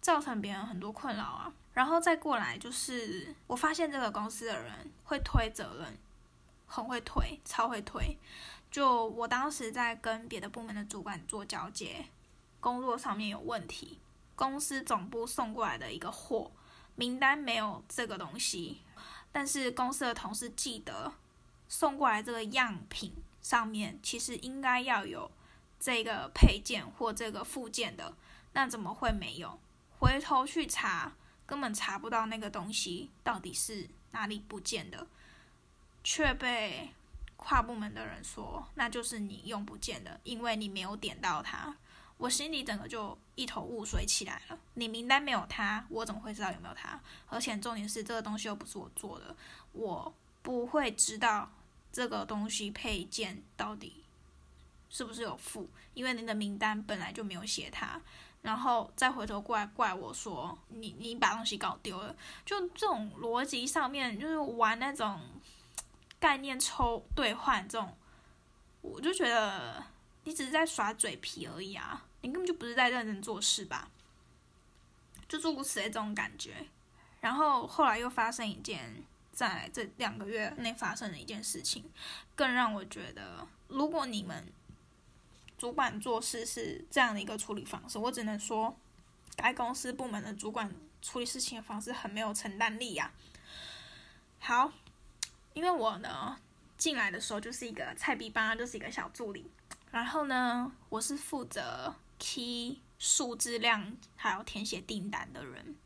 [0.00, 1.52] 造成别人很多困扰啊。
[1.74, 4.72] 然后再过来就是我发现这个公司的人
[5.04, 5.98] 会推责任，
[6.66, 8.16] 很会推，超会推。
[8.70, 12.06] 就我当时在跟别的部门的主管做交接，
[12.60, 13.98] 工作上面有问题。
[14.38, 16.52] 公司总部送过来的一个货
[16.94, 18.82] 名单没有这个东西，
[19.32, 21.12] 但是公司的同事记得
[21.68, 25.28] 送过来这个样品上面其实应该要有
[25.80, 28.16] 这个配件或这个附件的，
[28.52, 29.58] 那怎么会没有？
[29.98, 31.12] 回头去查，
[31.44, 35.08] 根本查不到那个东西到底是哪里不见的，
[36.04, 36.90] 却被
[37.36, 41.76] 跨部门的人说那就是你用不见的，因为你没有点到它。
[42.18, 44.58] 我心里整个就一头雾水起来了。
[44.74, 47.00] 你名单没有他，我怎么会知道有没有他？
[47.28, 49.34] 而且重点是这个东西又不是我做的，
[49.72, 51.50] 我不会知道
[51.92, 54.04] 这个东西配件到底
[54.90, 58.00] 是不是有付，因为你的名单本来就没有写他，
[58.42, 65.20] 然后再回头过来怪我说你你把东西搞丢了，就这种逻辑上面就是玩那种
[66.18, 67.96] 概念抽兑换这种，
[68.80, 69.84] 我就觉得
[70.24, 72.06] 你只是在耍嘴皮而已啊。
[72.20, 73.90] 你根本就不是在认真做事吧？
[75.28, 76.66] 就诸如此类这种感觉。
[77.20, 79.02] 然后后来又发生一件，
[79.32, 81.84] 在这两个月内发生的一件事情，
[82.34, 84.46] 更让我觉得，如果你们
[85.58, 88.76] 主管做事是这样的一个处理方式，我只能说，
[89.36, 93.12] 该公司部门的主管处理事情的方式很没有承担力呀。
[94.38, 94.72] 好，
[95.54, 96.38] 因为我呢
[96.76, 99.50] 进来的时候就是一个菜逼吧，就是一个小助理，
[99.90, 101.94] 然后呢，我是负责。
[102.18, 105.76] K 数字量还有填写订单的人，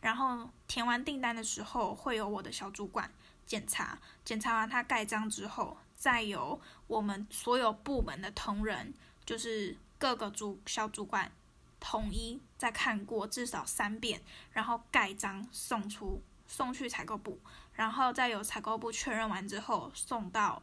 [0.00, 3.10] 然后填完订单的时候，会有我的小主管
[3.46, 8.92] 检查，检查完他盖章之后，再由我们所有部门的同仁，
[9.24, 11.32] 就是各个主小主管
[11.80, 14.20] 统一再看过至少三遍，
[14.52, 17.38] 然后盖章送出送去采购部，
[17.72, 20.62] 然后再由采购部确认完之后送到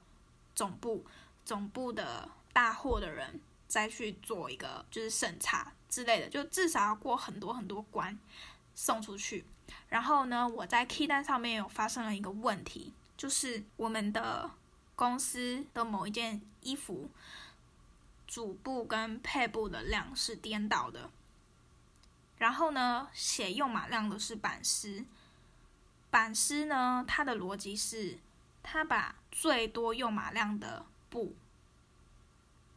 [0.53, 1.03] 总部，
[1.43, 3.41] 总部的大货的人
[3.75, 8.17] 再去做一个就是审查之类的，就至少要过很多很多关
[8.73, 9.43] 送出去。
[9.89, 14.49] 然后呢，我在 key 单上面有发生了一个问题，就是我们的
[14.95, 17.09] 公司的某一件衣服。
[18.25, 21.11] 主部跟配部的量是颠倒的，
[22.37, 25.03] 然后呢，写用码量的是版师，
[26.09, 28.19] 版师呢，他的逻辑是，
[28.63, 31.35] 他把最多用码量的布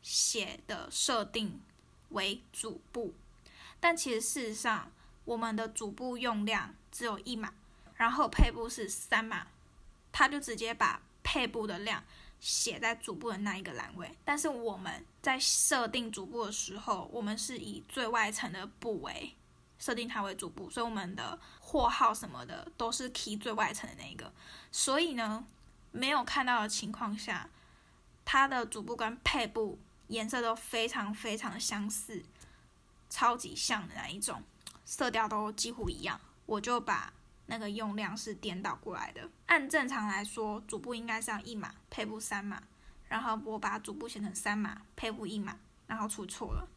[0.02, 1.60] 写的设定
[2.10, 3.14] 为主部，
[3.80, 4.90] 但其实事实上，
[5.24, 7.52] 我们的主部用量只有一码，
[7.94, 9.46] 然后配部是三码，
[10.12, 12.02] 他就直接把配部的量。
[12.40, 19.34] 写在主部的那一个栏位，但是我们在设定主部的时候，我们是以最外层的部位
[19.80, 24.32] 设定它为主部，所以我们的货号什么的都是 key 最外层的那一个。
[24.70, 25.44] 所以呢，
[25.90, 27.50] 没有看到的情况下，
[28.24, 29.76] 它的主部跟配部
[30.08, 32.22] 颜色都非常非常的相似，
[33.08, 34.42] 超级像的那一种，
[34.84, 37.12] 色调都几乎一样，我就把。
[37.50, 39.26] 那个用量是颠倒过来的。
[39.46, 42.62] 按正常来说，主部应该是要一码，配部三码，
[43.08, 46.68] 然后我把主部写成三码，配部一码，然后出错了。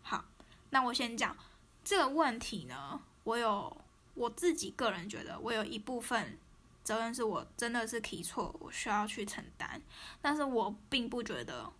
[0.00, 0.24] 好，
[0.70, 1.36] 那我先讲
[1.84, 3.02] 这个问题呢。
[3.24, 3.76] 我有
[4.14, 6.38] 我自己个人觉得，我有一部分
[6.82, 9.82] 责任是我真的是提错，我需要去承担。
[10.22, 11.70] 但是我并不觉得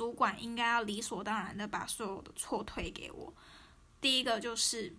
[0.00, 3.34] 主管应该要理所当然的把所有的错推给我。
[4.00, 4.96] 第一个就是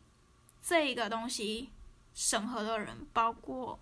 [0.62, 1.72] 这一个东西。
[2.14, 3.80] 审核的人包括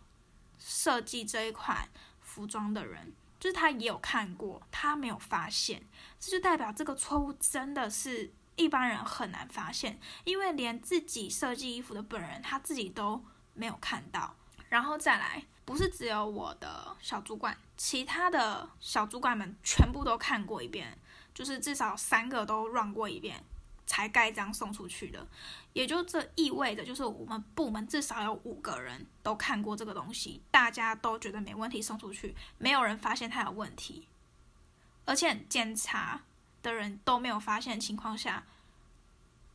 [0.59, 1.89] 设计这一款
[2.21, 5.81] 服装的人，就是他也有看过，他没有发现，
[6.19, 14.35] 这就代表这个错误真的是一般人很难发现，因为连自己设计衣服的本人他自己都没有看到。
[14.69, 20.95] 然后再来，不是只有我的小主管，其他的小主管们全部都看过一遍，
[21.39, 23.41] 就是至少三个都 run 过一遍。
[23.85, 25.27] 才盖章送出去的，
[25.73, 34.07] 也就这意味着，就是我们部门至少有五个人都看过这个东西，大家都觉得没问题送出去，没有人发现它有问题，
[35.05, 36.21] 而且检查
[36.61, 38.45] 的人都没有发现情况下，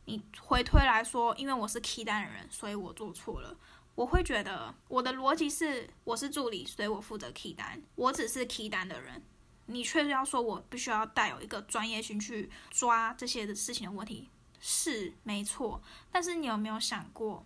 [0.03, 3.55] 你回推来说，因为我是 key 单的人，所以我做错了。
[3.95, 9.23] 我会觉得我的逻辑是，我是助理，所以我负责 key 单，我只是 key 单的人。
[9.67, 15.81] 你确实要说，我必须要带有一个专业性去抓这些的事情的问题，是没错。
[16.11, 17.45] 但是你有没有想过，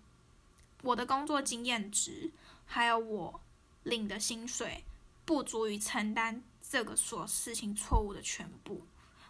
[0.84, 2.32] 我的工作经验值，
[2.65, 3.41] 还有我
[3.84, 4.84] 领的薪水，
[5.23, 8.82] 不足以承担这个所事情错误的全部。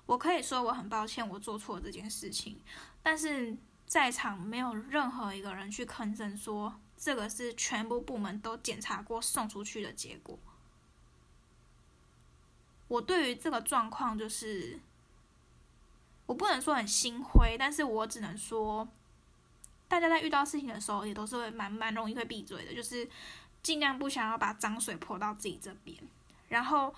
[0.06, 2.60] 我可以说我很抱歉，我做错这件事情。
[3.04, 10.40] 但是在场没有任何一个人去吭声说，这个是全部部门都检查过送出去的结果。
[12.90, 14.80] 我对于这个状况就是，
[16.26, 18.88] 我不能说很心灰，但是我只能说，
[19.88, 23.08] 大家在遇到事情的时候，也都是会蛮蛮容易会闭嘴的，就是
[23.62, 25.96] 尽量不想要把脏水泼到自己这边。
[26.48, 26.94] 然后，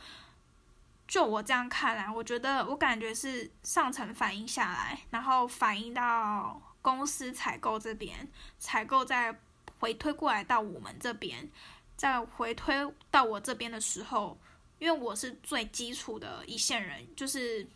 [1.07, 9.37] 就我这样看来，我觉得我感觉是上层反映下来，然后反映到公司采购这边，采购再
[9.79, 11.51] 回推过来到我们这边，
[11.97, 14.37] 再回推到我这边的时候。
[14.81, 17.67] 因为我是最基础的一线人，就是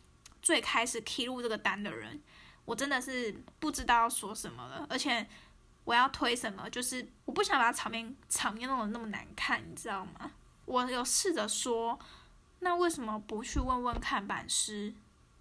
[0.41, 2.19] 最开始 key 入这个单的人，
[2.65, 5.23] 我真的是不知道要说什么了，而且
[5.83, 10.31] 我要推什么，就是我不想把场面场面弄得那么难看，你知道吗？
[10.65, 11.99] 我有试着说，
[12.61, 14.91] 那为什么不去问问看版师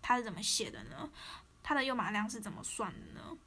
[0.02, 1.08] 他是怎么写的呢？
[1.62, 3.38] 他的用码量是怎么算的呢？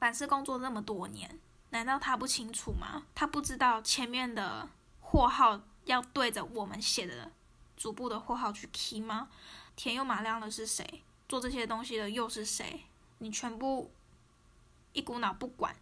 [0.00, 1.38] 版师工作那么多年，
[1.70, 3.04] 难道他不清楚吗？
[3.14, 4.68] 他不知道前面的
[5.00, 5.60] 货号。
[5.86, 7.32] 要对着我们写的
[7.76, 9.28] 主部的货号去 key 吗？
[9.74, 11.02] 填又码量的是谁？
[11.28, 12.84] 做这些东西的又是谁？
[13.18, 13.90] 你全部
[14.92, 15.74] 一股脑不管。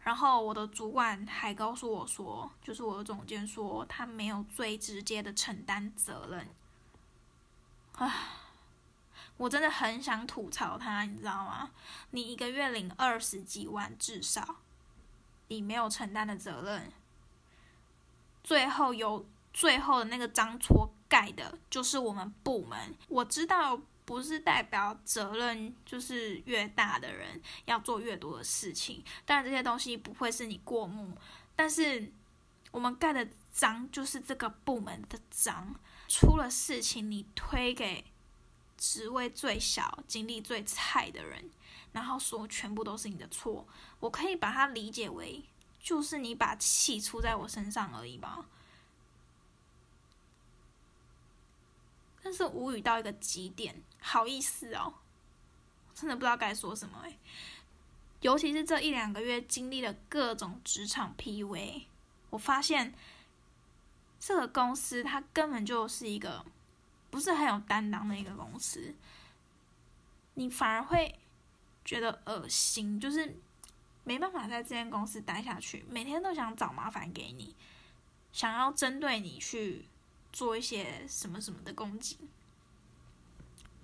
[0.00, 6.48] 然后我的主管还告诉我说，就是我的总监说他没有最直接的承担责任。
[7.92, 8.12] 啊，
[9.36, 11.70] 我真的很想吐槽他，你知道吗？
[12.10, 14.56] 你一个月领二十几万，至少
[15.48, 16.92] 你没有承担的责任，
[18.42, 19.24] 最后有。
[19.54, 22.94] 最后的那个章戳盖的就是我们部门。
[23.08, 31.16] 我知道不是代表责任就是越大的人要做越多的事情，当然这些东西不会是你过目，
[31.56, 32.12] 但是
[32.72, 35.74] 我们盖的章就是这个部门的章，
[36.08, 38.04] 出了事情你推给
[38.76, 41.48] 职位最小、经历最菜的人，
[41.92, 43.66] 然后说全部都是你的错，
[44.00, 45.44] 我可以把它理解为
[45.80, 48.44] 就是你把气出在我身上而已吧。
[52.24, 54.94] 但是无语到一个极点，好意思哦，
[55.94, 57.18] 真的不知道该说什么哎。
[58.22, 61.82] 尤其是这一两个月经历了各种职场 PUA，
[62.30, 62.94] 我发现
[64.18, 66.42] 这个公司它根本就是一个
[67.10, 68.94] 不是很有担当的一个公司，
[70.32, 71.18] 你反而会
[71.84, 73.36] 觉得恶心，就是
[74.02, 77.54] 没办法在这间公司待下去，每天都想找麻烦给你，
[78.32, 79.84] 想要针对你去。
[80.34, 82.18] 做一些什么什么的攻击，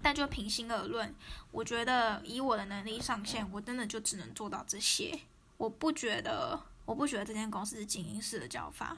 [0.02, 1.14] 但就平心而论，
[1.52, 5.20] 我觉得以我的能力上限，我真的就只能做到这些。
[5.56, 8.96] 我不觉得，我不觉得这间公司是精英式的教法。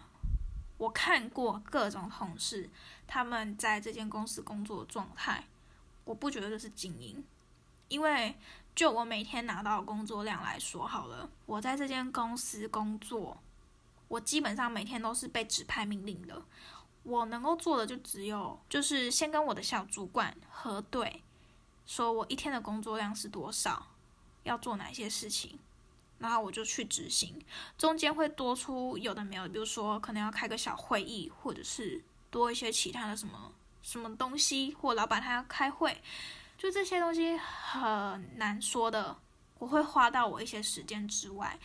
[0.78, 2.70] 我看过各种同事
[3.06, 5.44] 他们在这间公司工作的状态，
[6.04, 7.22] 我不觉得这是精英。
[7.88, 8.34] 因为
[8.74, 13.36] 就我每天拿到的工作量来说，好了，我在这间公司工作，
[14.08, 16.42] 我基本上每天都是被指派命令的。
[17.04, 21.22] 我能够做的就只有，就是先跟我的小主管核对，
[21.86, 23.88] 说我一天的工作量是多少，
[24.44, 25.58] 要做哪些事情，
[26.18, 27.44] 然后我就去执行。
[27.76, 36.00] 中间会多出有的没有，比如说可能要开个小会议，或者是多一些其他的什么什么东西，或老板他要开会，
[36.56, 39.16] 就这些东西很难说的。
[39.58, 41.56] 我会花到我一些时间之外，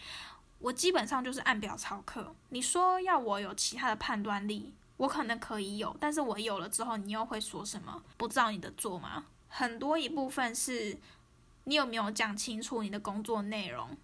[0.59, 2.35] 我基本上就是按表操课。
[2.49, 4.71] 你说要我有其他的判断力？
[4.98, 8.04] 我可能可以有，但是我有了之后，你又会说什么？
[8.18, 9.26] 不照你的做吗？
[9.48, 10.98] 很多一部分是，
[11.64, 13.95] 你有没有讲清楚你的工作内容，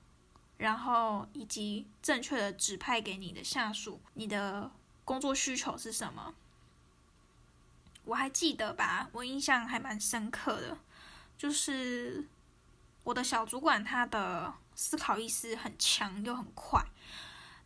[0.57, 4.71] 然后以及正确的指派给你的下属，你的
[5.03, 6.33] 工作需求是什么？
[8.05, 10.77] 我还记得吧，我印象还蛮深刻的，
[11.37, 12.27] 就是
[13.03, 16.85] 我的小主管他的思考意识很强又很快。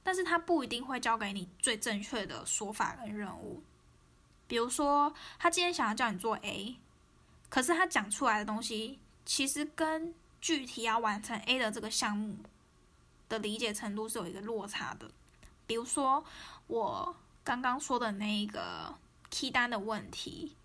[0.07, 3.61] 但是他不一定会交给你最正确的说法跟任务，
[4.47, 6.77] 比如说他今天想要叫你做 A，
[7.49, 12.37] 可是他讲出来的东西其实跟具体要完成 A 的这个项目
[13.27, 15.11] 的理解程度是有一个落差的。
[15.65, 16.23] 比如说
[16.67, 18.95] 我刚刚说的那一个
[19.29, 20.55] key 单的问题，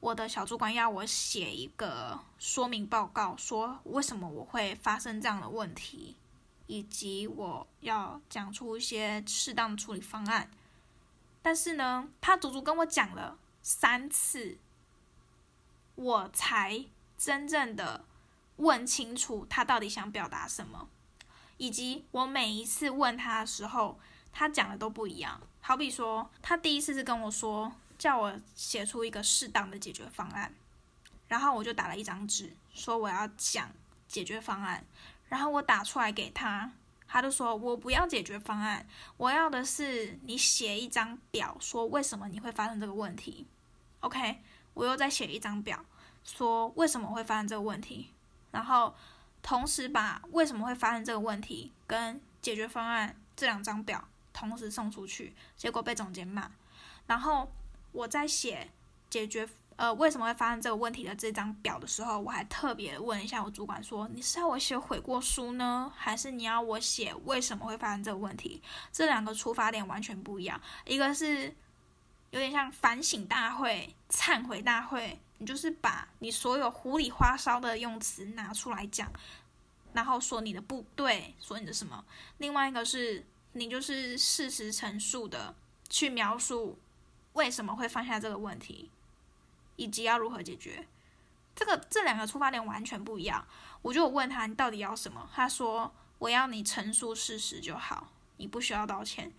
[0.00, 6.16] 我的小主管要我写一个说明报告，说为什么我会发生这样的问题。
[6.70, 10.48] 以及我要讲出一些适当的处理方案，
[11.42, 14.56] 但是呢，他足足跟我讲了三次，
[15.96, 16.84] 我才
[17.18, 18.04] 真正的
[18.58, 20.88] 问清楚他到底想表达什么，
[21.56, 23.98] 以及我每一次问他的时候，
[24.32, 25.40] 他讲的都不一样。
[25.60, 30.54] 好比说，他第一次是跟我说，叫我写出一个适当的解决方案，
[31.26, 33.72] 然后我就打了一张纸，说我要讲
[34.06, 34.84] 解决方案。
[35.30, 36.70] 然后我打出来给他，
[37.08, 43.46] 他就说：“我不要解决方案，我要的是你写一张表，说为什么你会发生这个问题。
[44.00, 44.42] ”OK，
[44.74, 45.84] 我又再写一张表，
[46.24, 48.10] 说为什么会发生这个问题，
[48.50, 48.94] 然后
[49.40, 56.50] 同时把为什么会发生这个问题跟解决方案这两张表同时送出去，结果被总监骂。
[57.06, 57.50] 然后
[57.92, 58.68] 我再写
[59.08, 59.48] 解决。
[59.80, 68.60] 呃，为什么会发生这个问题的这张表的时候，我还特别问一下我主管说：“你是要我写悔过书呢，还是你要我写为什么会发生这个问题？”
[68.92, 71.44] 这两个出发点完全不一样，一个是
[72.28, 79.10] 有点像反省大会、忏悔大会，你就是把你所有糊里花哨的用词拿出来讲，
[79.94, 82.04] 然后说你的不对，说你的什么；
[82.36, 83.24] 另外一个是
[83.54, 85.54] 你就是事实陈述的
[85.88, 86.78] 去描述
[87.32, 88.90] 为什么会犯下这个问题。
[89.80, 90.86] 以及要如何解决，
[91.56, 93.42] 这个这两个出发点完全不一样。
[93.80, 99.32] 我就问他你到底要什么，他说我要你陈述事实就好，你不需要道歉。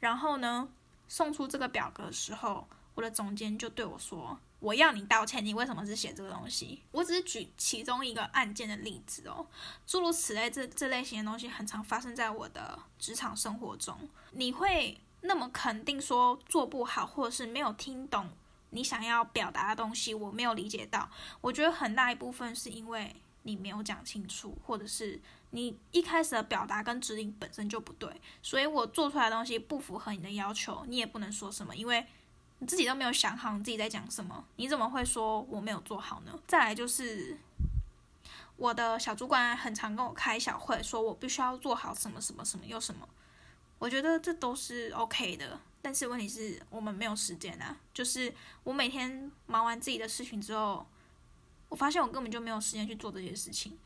[0.00, 0.66] 然后呢，
[1.06, 6.80] 送出这个表格的时候，我的总监就对我说我要你道歉，你为什么是写这个东西？
[6.90, 9.46] 我只是举其中一个案件的例子哦，
[9.86, 14.08] 诸如此类这这类型的东西很常发生在我的职场生活中。
[14.32, 18.30] 你会那么肯定说做不好，或者是没有听懂？
[18.74, 21.08] 你想要表达的东西，我没有理解到。
[21.40, 23.14] 我觉得很大一部分是因为
[23.44, 25.20] 你没有讲清楚，或者是
[25.50, 32.04] 你一开始的表达跟指令本身就不对，所以我做出来的东西不符合你的要求，你也不能说什么，因为
[32.58, 36.36] 你自己都没有想好你自己在讲什么，你怎么会说我没有做好呢？
[36.46, 37.38] 再来就是
[38.56, 43.08] 我的小主管很常跟我开小会，说我必须要做好什么什么什么又什么，
[43.78, 45.60] 我觉得这都是 OK 的。
[45.84, 47.76] 但是问题是我们没有时间啊。
[47.92, 50.86] 就是我每天忙完自己的事情之后，
[51.68, 53.78] 我发现我根本就没有时间去做这些事情。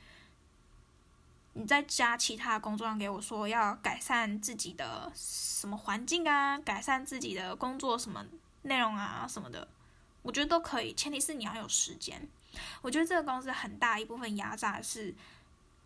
[1.55, 8.25] 你再加其他工作量给我说要改善自己的什么环境啊，改善自己的工作什么
[8.63, 9.67] 内容啊什么的，
[10.23, 12.29] 我觉得都可以，前提是你要有时间。
[12.81, 15.13] 我觉得这个公司很大一部分压榨是，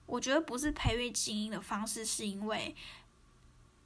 [0.04, 2.76] 我觉得不是培育精英的方式，是因为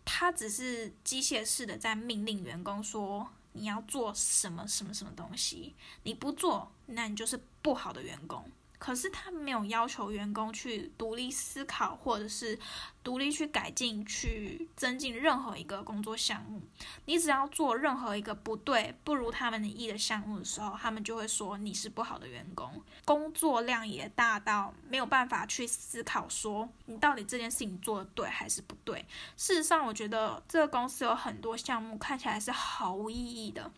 [0.06, 8.50] 他只是机械式的在命令员工说你要做什么什么什么东西，你不做，那你就是不好的员工。
[8.78, 12.58] 可是他没有要求员工去独立思考，或者是
[13.02, 16.60] 独立去改进、去增进任何一个工作项目。
[17.06, 22.70] 你只要做任何一个不对、不如他们的意的项目的时候，他们就会说你是不好的员工。
[23.04, 29.04] 工作量也大到没有办法去思考，说你到底这件事情做的对还是不对。
[29.36, 33.72] 事实上，我觉得这个公司有很多项目看起来是毫无意义的，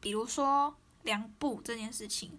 [0.00, 2.38] 比如说量布这件事情。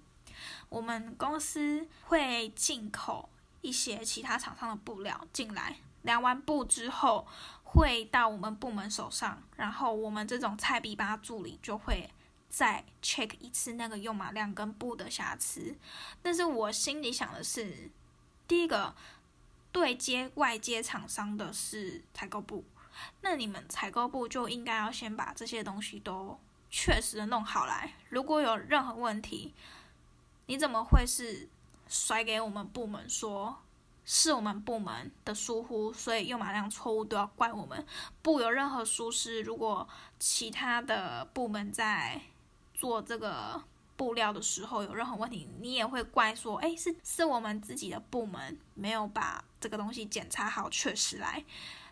[0.70, 3.30] 我们公司会进口
[3.62, 7.26] 一些其他厂商的布料进来，量完布之后
[7.64, 12.10] 会到我们部门手上，然后我们这种菜比吧助理就会
[12.50, 15.76] 再 check 一次那个用码量跟布的瑕疵。
[16.22, 17.90] 但是我心里想的是，
[18.48, 18.94] 第一个
[19.72, 22.66] 对接外接厂商的是采购部，
[23.22, 26.40] 那你们采购部就应该要先把这些东西都
[26.70, 29.54] 确实的弄好来，如果有任何问题。
[30.48, 31.50] 你怎么会是
[31.88, 33.58] 甩给我们部门说
[34.04, 37.84] 是我们部门的疏忽，所以用码量错误都要怪我们？
[38.22, 39.88] 不有任何疏失，如果
[40.20, 42.22] 其他的部门在
[42.74, 43.64] 做这个
[43.96, 51.44] 布料的时候有任何问题，你也会怪说，哎，是是我们自己的部门没有把这个东西检查好，确实来？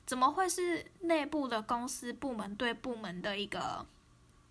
[0.06, 3.86] 怎么会是内部的公司部门对部门的一个？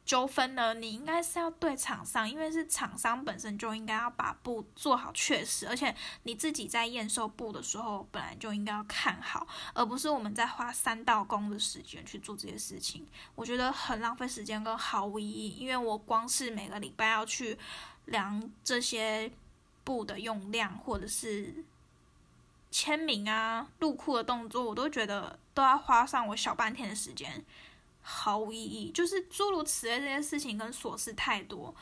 [0.04, 0.74] 纠纷呢？
[0.74, 5.94] 你应该是要对厂商，因为是厂商本身就应该要把布做好，确实，而且
[6.24, 13.06] 你自己在验收布的时候，本来就应该要看好，而不是我们在花三道工的时间去做这些事情。
[13.34, 17.56] 我觉得很浪费时间跟毫无意义，因为我光是每个礼拜要去
[18.06, 19.30] 量这些
[19.84, 21.64] 布的用量，或者是
[22.72, 27.44] 签名啊、入库的动作，我都觉得都要花上我小半天的时间。
[28.02, 31.74] 毫无意义，就是诸如此类这些事情跟琐事太多。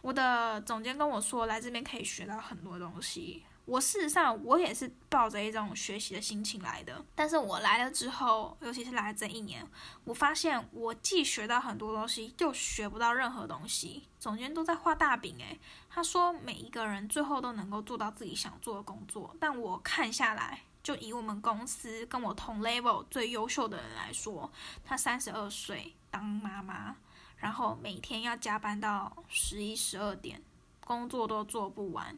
[0.00, 3.44] 我的总监跟我说，来这边可以学到很多东西。
[3.64, 9.62] 我事实上我也是抱着一种学习的心情来的，但是我来了之后，尤其是来这一年，
[10.04, 14.04] 我发现我既学到很多东西，又学不到任何东西。
[14.18, 15.60] 总监都在画大饼，诶，
[15.90, 20.62] 他说每一个人最后都能够做到自己想做的工作，但我看下来。
[20.88, 24.50] 就以我们公司跟我同 level 最优秀的人来说，
[24.82, 26.96] 他三十二岁当妈妈，
[27.36, 30.42] 然后每天要加班到十一十二点，
[30.80, 32.16] 工作都做不完，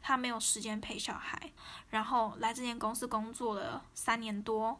[0.00, 1.50] 他没有时间陪小孩，
[1.90, 4.78] 然后来这间公司工作了三年多，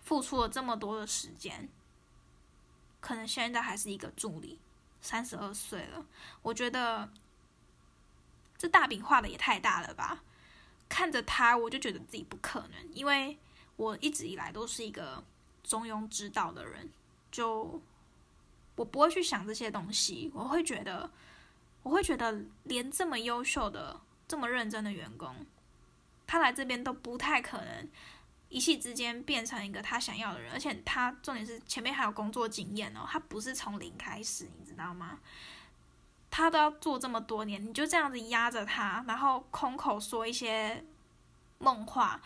[0.00, 1.68] 付出了这么多的时间，
[3.00, 4.58] 可能现在还是一个助理，
[5.00, 6.04] 三十二岁了，
[6.42, 7.08] 我觉得
[8.58, 10.24] 这大饼画的也太大了吧。
[10.90, 13.38] 看着他，我就觉得自己不可能，因为
[13.76, 15.24] 我一直以来都是一个
[15.62, 16.90] 中庸之道的人，
[17.30, 17.80] 就
[18.76, 21.10] 我不会去想这些东西，我会觉得，
[21.82, 25.34] 我会觉得连这么优秀的、这么认真的员工，
[26.26, 27.88] 他来这边都不太可能
[28.48, 35.20] 一气之间变成一个他想要的人，而且他重点是前面还有工作经验哦，他不是从零开始，你知道吗？
[36.30, 40.84] 他都要做这么多年，你就这样子压着他，然后空口说一些
[41.58, 42.20] 梦话，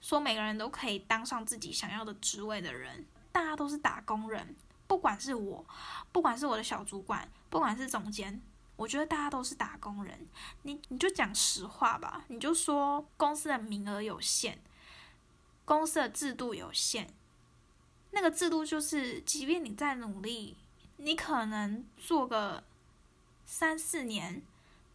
[0.00, 4.56] 说每个人都可以当上自己想要的职位的人，大家都是打工人，
[4.88, 5.64] 不管是我，
[6.10, 8.42] 不管是我的小主管，不管是总监，
[8.74, 10.26] 我觉得大家都是打工人。
[10.62, 14.58] 你你就讲实话吧，你就说公司的名额有限，
[15.64, 17.06] 公司的制度有限，
[18.10, 20.56] 那个制度就是，即便你再努力，
[20.96, 22.64] 你可能做个。
[23.50, 24.42] 三四年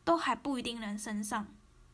[0.04, 1.48] 都还不一定能升上，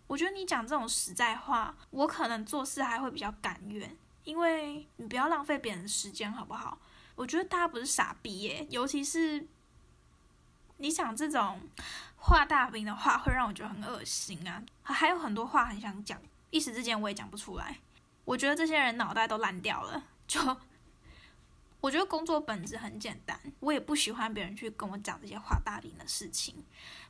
[0.08, 3.96] 我觉得你讲这种实在话，我可能做事还会比较甘愿，
[4.26, 6.78] 因为你不要浪费别人的时间，好不好？
[7.16, 9.48] 我觉得大家不是傻逼耶，尤其是
[10.78, 11.62] 你讲这种
[12.18, 14.62] 画大饼的话，会让我觉得很恶心啊！
[14.84, 17.80] 还有很多话很想讲，一时之间我也讲不出来。
[18.26, 20.58] 我觉得这些人脑袋都烂掉了，就。
[21.82, 26.64] 我觉得工作本质很简单，我也不喜欢别人去跟我讲这些画大饼的事情。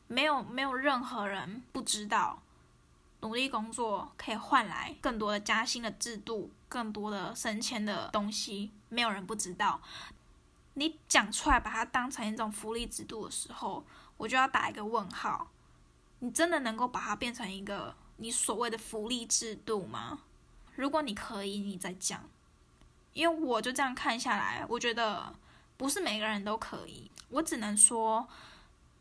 [0.08, 2.42] 没有没有任何人不知道，
[3.22, 9.82] 努力工作可以换来更多的加薪的制度，更多的升迁的东西，没有人不知道。
[10.76, 13.84] 你讲出来把它当成一种福利制度的时候，
[14.18, 15.50] 我就要打一个问号。
[16.20, 20.20] 你真的能够把它变成一个你所谓的福利制度吗？
[20.76, 22.24] 如果你可以，你再讲。
[23.14, 25.36] 因为我就这样看下来，我觉得
[25.78, 27.10] 不是每个人都可以。
[27.30, 28.28] 我只能说，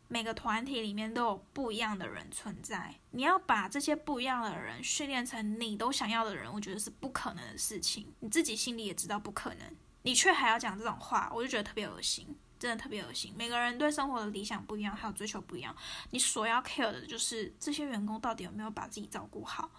[0.08, 2.94] 每个团体里面都有不一样的人存在。
[3.10, 8.12] 你要把这些不一样的人训练成你都想要的人，我觉得是不可能的事情。
[8.20, 13.32] 你自己心里也知道不可能，你却还要讲这种话，我就觉得特别恶心，真的特别恶心。
[13.36, 15.74] 每个人对生活的理想不一样，还有追求不一样。
[16.10, 19.70] 你所要 care 的就是这些员工到底有没有把自己照顾好，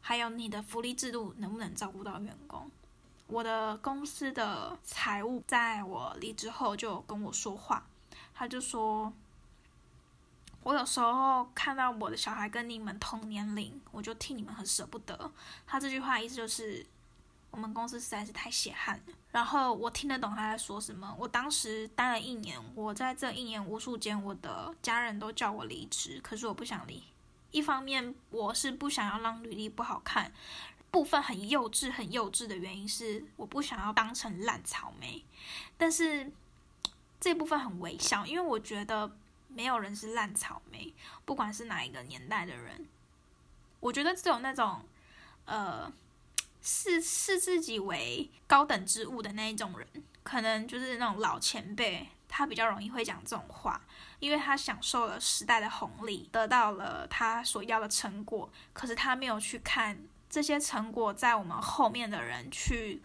[0.00, 2.70] 还有你的福利制度能不能照顾到员工。
[3.26, 7.86] 我的公司的财务在我离职后就跟我说话，
[8.34, 9.12] 他就说，
[10.62, 15.32] 我有时候看到我的小孩跟你们同年龄，我就替你们很舍不得。
[15.66, 16.84] 他这句话意思就是，
[17.50, 19.14] 我们公司实在是太血汗了。
[19.30, 21.16] 然后我听得懂他在说什么。
[21.18, 27.02] 我当时待了一年，我在这一年无数间，我的家人都叫我离职，可是我不想离。
[27.50, 30.32] 一方面我是不想要让履历不好看。
[30.92, 35.24] 部分很幼稚、很幼稚的原因是，我不想要当成烂草莓。
[35.78, 36.30] 但是
[37.18, 39.10] 这部分很微小，因为我觉得
[39.48, 40.92] 没有人是烂草莓，
[41.24, 42.86] 不管是哪一个年代的人。
[43.80, 44.84] 我觉得只有那种
[45.46, 45.90] 呃
[46.60, 49.88] 视视自己为高等之物的那一种人，
[50.22, 53.80] 可能就是那种老前辈，他比较容易会讲这种话，
[54.20, 59.98] 因为他享受了时代的红利，得到了他所要的成果，可是他没有去看。
[60.32, 63.02] 这些成果在我们后面的人去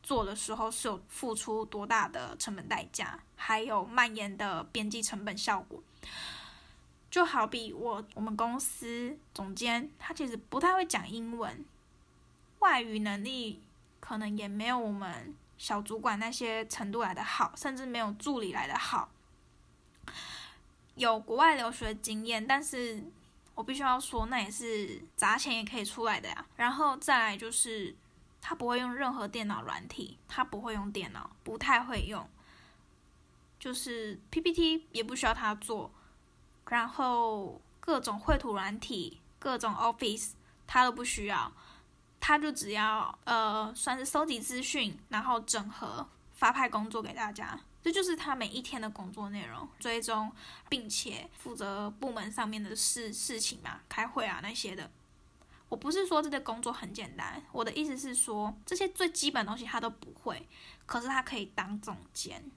[0.00, 5.82] 做的时候，是有付出多大的成本代价，还有蔓延的边际成本效果。
[7.10, 11.64] 就好比我我们公司总监，他其实不太会讲英文，
[12.60, 13.60] 外语能力
[13.98, 19.08] 可能也没有我们小主管那些程度来的好，甚至没有助理来的好。
[20.94, 23.02] 有国外留学经验，但是。
[23.58, 26.46] 我必须要说，那也是砸钱也可以出来的呀。
[26.54, 27.92] 然后再来就是，
[28.40, 32.24] 他不会用任何电脑软体，他不会用电脑，不太会用。
[33.58, 35.92] 就是 PPT 也不需要他做，
[36.68, 40.34] 然后各种绘图软体、各种 Office
[40.64, 41.52] 他都不需要，
[42.20, 47.58] 他就只要呃算是收集资讯，然后整合发派工作给大家。
[47.82, 50.30] 这就是他每一天的工作内容，追踪
[50.68, 54.90] 并且负责部门上面的事事情嘛，开会啊那些的。
[55.68, 60.46] 我不是说这个工作很简单，我的意思是说这些最基本东西他都不会，
[60.86, 62.50] 可是他可以当总监。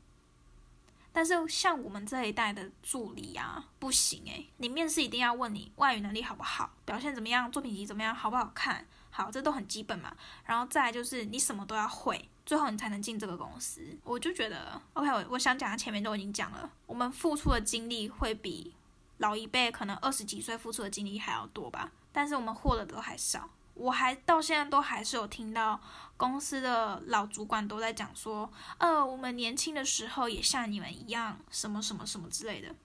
[1.14, 8.88] 但是像我们这一代的助理啊，不行诶，你面试一定要问你外语能力好不好，表现怎么样，作品集怎么样，好不好看。
[9.10, 10.16] 好，这都很基本嘛。
[10.46, 13.82] 然后再就是你什么都要会，最后你才能进这个公司。
[14.04, 18.74] 我就觉得，OK，我我想讲的前面都已经讲了，我们付出的精力会比
[19.18, 21.92] 老一辈可能二十几岁付出的精力还要多吧。
[22.12, 23.50] 但是我们获得的都还少。
[23.74, 25.80] 我还到现在都还是有听到
[26.18, 32.76] 公司的老主管都在讲说，呃，我们年轻的时候也像你们一样，什么什么什么之类的。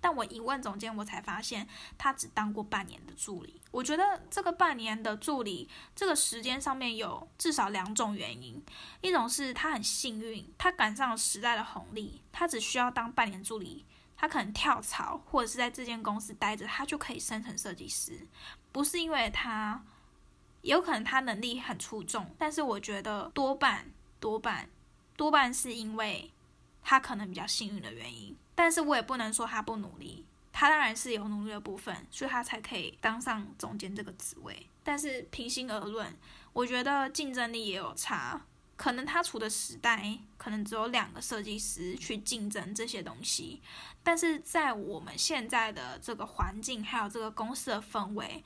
[0.00, 3.60] 但我一问总监，我才发现他只当过半年的助理。
[3.70, 8.62] 我觉得这个半年的助理，这个时间上面有至少两种原因：
[9.00, 13.84] 一种是他很幸运，他赶上了时代的红利，他只需要当半年助理，
[14.16, 18.26] 他可能跳槽或者是在这间公司待着，他就可以升成设计师。
[18.72, 19.84] 不是因为他，
[20.62, 23.90] 有可能他能力很出众，但是我觉得多半
[24.20, 24.70] 多半
[25.16, 26.32] 多半是因为
[26.82, 28.36] 他可能比较幸运的原因。
[28.58, 34.66] 但是我也不能说他不努力，他当然是有努力的部分，所以他才可以当上总监这个职位。
[34.82, 36.12] 但是平心而论，
[36.52, 38.44] 我觉得竞争力也有差。
[38.76, 43.62] 可能他处的时代，可能只有两个设计师去竞争这些东西。
[44.02, 48.42] 但是在我们现在的这个环境，还有这个公司的氛围，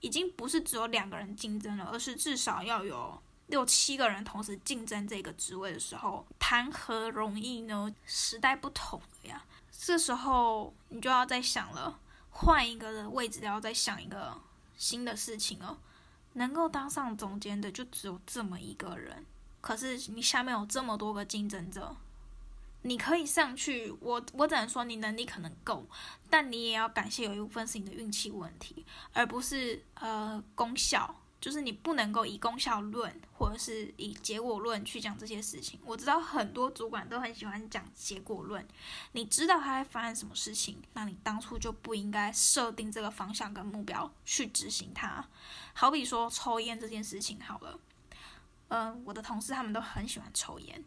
[0.00, 3.22] 已经不是只有两个人竞争了，而是至少要有。
[3.48, 7.94] 六七个人同时竞争这个职位的时候，谈何容易呢？
[8.06, 11.98] 时代不同了呀，这时候你就要再想了，
[12.30, 14.38] 换一个位置，要再想一个
[14.76, 15.76] 新的事情哦。
[16.34, 19.24] 能够当上总监的就只有这么一个人，
[19.60, 21.96] 可是你下面有这么多个竞争者，
[22.82, 23.90] 你可以上去。
[24.00, 25.84] 我我只能说你能力可能够，
[26.28, 28.84] 但你也要感谢有一部分是你的运气问题，
[29.14, 31.16] 而不是呃功效。
[31.40, 35.78] 就是你不能够以功效论或者是以结果论去讲这些事情。
[35.84, 38.66] 我知道很多主管都很喜欢讲结果论，
[39.12, 45.24] 你知道他会发生什么事情，那你当初就不应该设定这个方向跟目标去执行它。
[45.74, 47.78] 好比说抽烟这件事情好了，
[48.68, 50.82] 嗯，我的同事他们都很喜欢抽烟，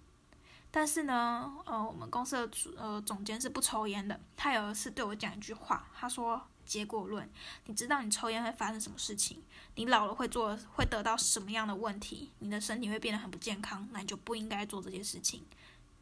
[0.70, 4.20] 但是呢，呃，我们公司的呃总监是不抽烟的。
[4.36, 6.42] 他有一次对我讲一句话，他说
[6.72, 7.30] ：“结果论，
[7.66, 9.44] 你知道你抽烟会发生什么事情？
[9.76, 12.30] 你老了会做会得到什么样的问题？
[12.40, 15.44] 你的身体会变得很不健康，那你就不应该做这些事情。”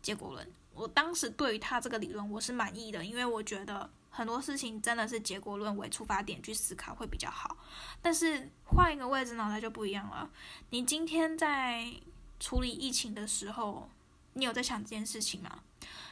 [0.04, 7.58] 结果论，我当时对于他这个理论我是满意的，因为我觉得很多事情真的是结果论为出发点去思考会比较好。
[8.00, 10.30] 但是换一个位置，脑袋就不一样了。
[10.70, 11.92] 你今天在
[12.40, 13.90] 处理疫情的时候。
[14.34, 15.64] 你有在想这件事情吗？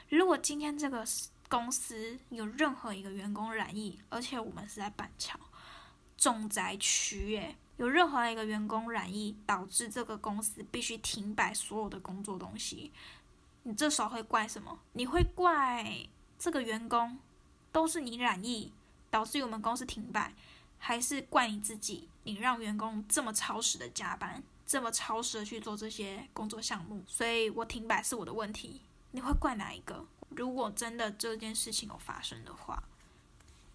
[0.09, 1.05] 如果今天这个
[1.49, 5.39] 公司有任何一个员工染疫，而且我们是在板桥
[6.17, 12.91] 重灾区，诶，有任何一个员工染疫，导致这个公司必须停摆所有的工作东西，
[13.63, 14.79] 你这时候会怪什么？
[14.93, 17.17] 你会怪这个员工
[17.71, 18.73] 都是你染疫
[19.09, 20.33] 导致我们公司停摆，
[20.77, 22.09] 还是怪你自己？
[22.23, 24.43] 你让员工这么超时的加班？
[24.65, 28.81] 这么超时的去做这些工作项目，所以我停摆是我的问题。
[29.11, 30.05] 你会怪哪一个？
[30.29, 32.83] 如果真的这件事情有发生的话，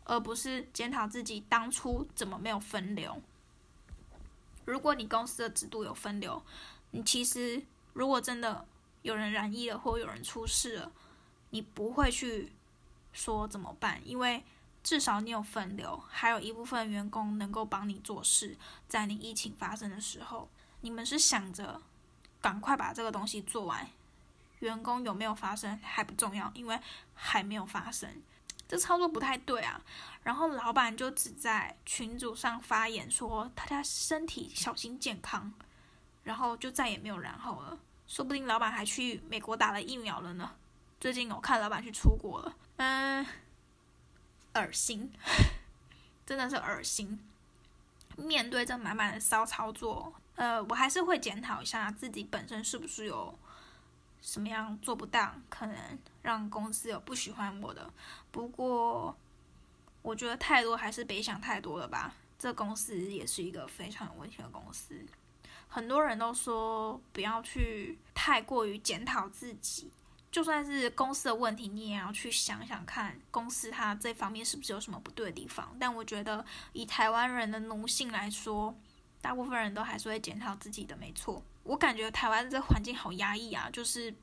[0.04, 3.20] 而不是检讨自己当初怎么没有分流。
[4.64, 6.42] 如果你公司的制度有分流，
[6.90, 8.66] 你其实如果真的
[9.02, 10.92] 有人染疫了或有人出事了，
[11.50, 12.52] 你不会去
[13.12, 14.44] 说怎么办，因为
[14.82, 18.56] 至少你有分流，还有一部分员工能够帮你做事，
[18.88, 20.48] 在你疫情发生的时候。
[20.84, 21.80] 你们是想着
[22.40, 23.88] 赶快把这个东西做完，
[24.66, 26.78] 员工有没有发生还不重要，因为
[27.14, 28.22] 还没有发生，
[28.68, 29.80] 这操作不太对啊。
[30.22, 35.52] 然后老板就只在群组上发言说大家身体小心健康，
[36.24, 37.78] 然后就再也没有然后了。
[38.06, 40.50] 说不定老板还去美国打了疫苗了呢。
[41.00, 43.26] 最近我看老板去出国了，嗯，
[44.54, 45.10] 恶心，
[46.24, 47.18] 真的是恶心。
[48.16, 50.12] 面对这满满的骚操作。
[50.34, 53.38] 呃，我还是会检讨一下自己本身是不是有
[54.22, 55.76] 什么样做不当，可能
[56.22, 57.92] 让公司有不喜欢我的。
[58.30, 59.14] 不过，
[60.00, 62.14] 我觉得太多还是别想太多了吧。
[62.38, 65.04] 这公司也是一个非常有问题的公司，
[65.68, 69.92] 很多人都说不要去太过于检讨自己，
[70.30, 75.76] 就算是公司的问题，你也要去想想看，公司它这方面是不是有什么不对的地方。
[75.78, 78.76] 但我觉得，以台湾人的奴性来说，
[79.20, 81.44] 大部分人都还是会检讨自己的，没错。
[81.64, 84.14] 我感觉台湾这环境好压抑啊，就是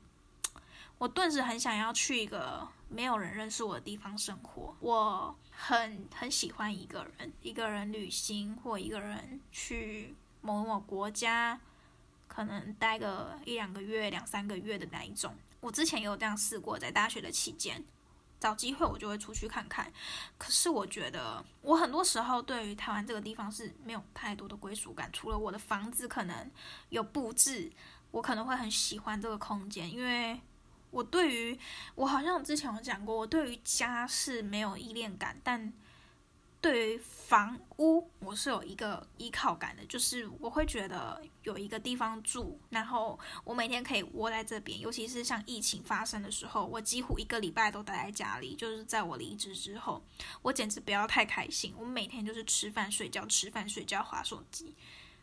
[0.98, 4.76] 我顿时很想要去一个没有人认识我的地方生活。
[4.80, 11.58] 我很很喜欢一个人，一个人旅行，或一个人去某某国家，
[12.28, 15.34] 可能待个一两个月、两三个月的那一种。
[15.60, 17.84] 我之前也有这样试过，在大学的期间。
[18.40, 19.92] 找机会我就会出去看看，
[20.38, 26.50] 可是我觉得我很多时候对于台湾这个地方是没有太多的归属感，除了我的房子可能
[26.88, 27.70] 有布置，
[28.10, 30.40] 我可能会很喜欢这个空间，因为
[30.90, 31.58] 我对于
[31.94, 35.72] 我好像之前有讲过，我对于家是没有依恋感，但。
[36.60, 44.78] 对于房屋，我是有一个依靠感的，就是我会觉得有一个地方住，然后我每天可以窝在这边。
[44.78, 48.54] 尤其是像疫情发生的时候，我几乎一个礼拜都待在家里。
[48.54, 50.04] 就是在我离职之后，
[50.42, 51.74] 我简直不要太开心。
[51.78, 54.74] 我每天就是吃饭睡觉，吃饭睡觉，划手机，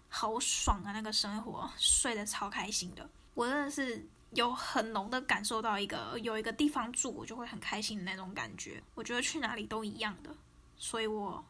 [0.07, 0.91] 好爽啊！
[0.91, 3.07] 那个生活睡得超开心的。
[3.35, 8.81] 我真的是有很浓的感受到一个有一个地方住，我就会很开心的那种感觉。
[8.95, 10.35] 我觉得去哪里都一样的。
[10.77, 11.43] 所以我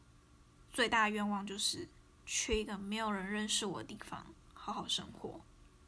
[0.72, 1.88] 最大的愿望就是
[2.26, 5.40] 去一个没有人认识我的地方，好好生活。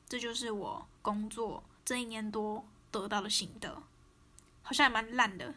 [0.08, 3.84] 这就是我工作这一年多得到的心得，
[4.64, 5.54] 好像也蛮烂的，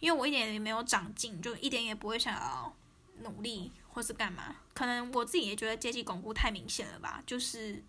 [0.00, 2.74] 因为我一点也没有长进，就一点也不会想要
[3.20, 4.56] 努力或是干嘛。
[4.72, 7.84] 可能我自己也觉得阶级巩固太明显了吧，就是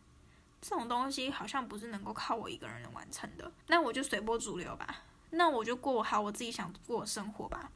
[0.62, 3.50] 这种东西好像不是能够靠我一个人完成的。
[3.68, 7.72] 那我就随波逐流吧，那我就过好我自己想过的生活吧。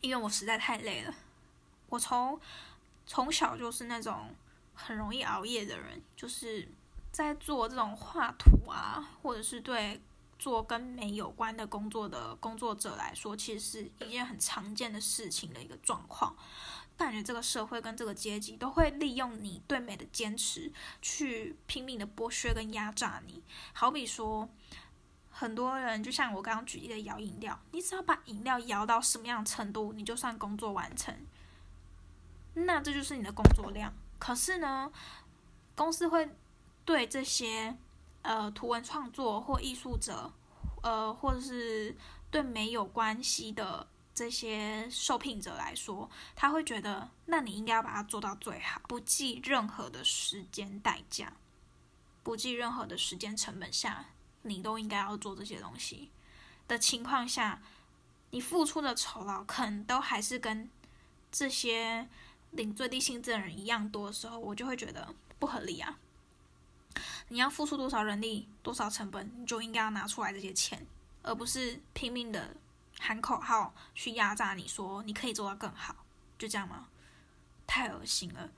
[0.00, 1.14] 因为我实在太累了，
[1.88, 2.38] 我从
[3.06, 4.34] 从小就是那种
[4.74, 6.68] 很容易熬夜的人，就是
[7.10, 10.00] 在做这种画图啊，或者是对
[10.38, 16.36] 做跟美有关的工作的工作者来说，其实是一件很常见的事情的一个状况。
[16.96, 20.70] 感觉这个社会跟这个阶级都会利用你对美的坚持，
[21.02, 23.42] 去拼命的剥削跟压榨你。
[23.72, 24.48] 好比说。
[25.36, 31.12] 很多人就像我刚刚举例的摇饮料，你只要把饮料摇到什么样程度，你就算工作完成，
[32.54, 33.92] 那这就是你的工作量。
[34.20, 34.92] 可是呢，
[35.74, 36.30] 公司会
[36.84, 37.76] 对这些
[38.22, 40.32] 呃图文创作或艺术者，
[40.84, 41.96] 呃或者是
[42.30, 51.32] 对没有关系的这些受聘者来说，他会觉得，那你应该要把它做到最好，不计任何的时间代价，
[52.22, 54.06] 不计任何的时间成本下。
[54.44, 56.10] 你都应该要做这些东西
[56.68, 57.60] 的情况下，
[58.30, 60.70] 你付出的酬劳可能都还是跟
[61.30, 62.08] 这些
[62.52, 65.98] 领最低薪资的人一样多的时候，我就会觉得不合理啊！
[67.28, 70.86] 你要付出多少人力、多少成本，你就应该要拿出来这些钱，
[71.22, 72.56] 而不是拼命的
[73.00, 75.96] 喊口号去压榨你说你可以做到更好，
[76.38, 76.88] 就这样吗？
[77.66, 78.50] 太恶心了！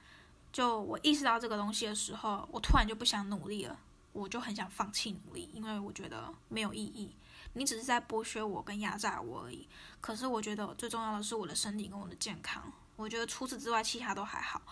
[0.53, 3.79] 就我意识到这个东西的时候，我突然就不想努力了，
[4.17, 7.15] 我就很想放弃努力，因为我觉得没有意义。
[7.53, 9.69] 你只是在剥削我跟压榨我而已。
[10.01, 12.73] 可是我觉得最重要的是我的身体跟我的健康。
[12.97, 14.63] 我觉得除此之外，其他都还好。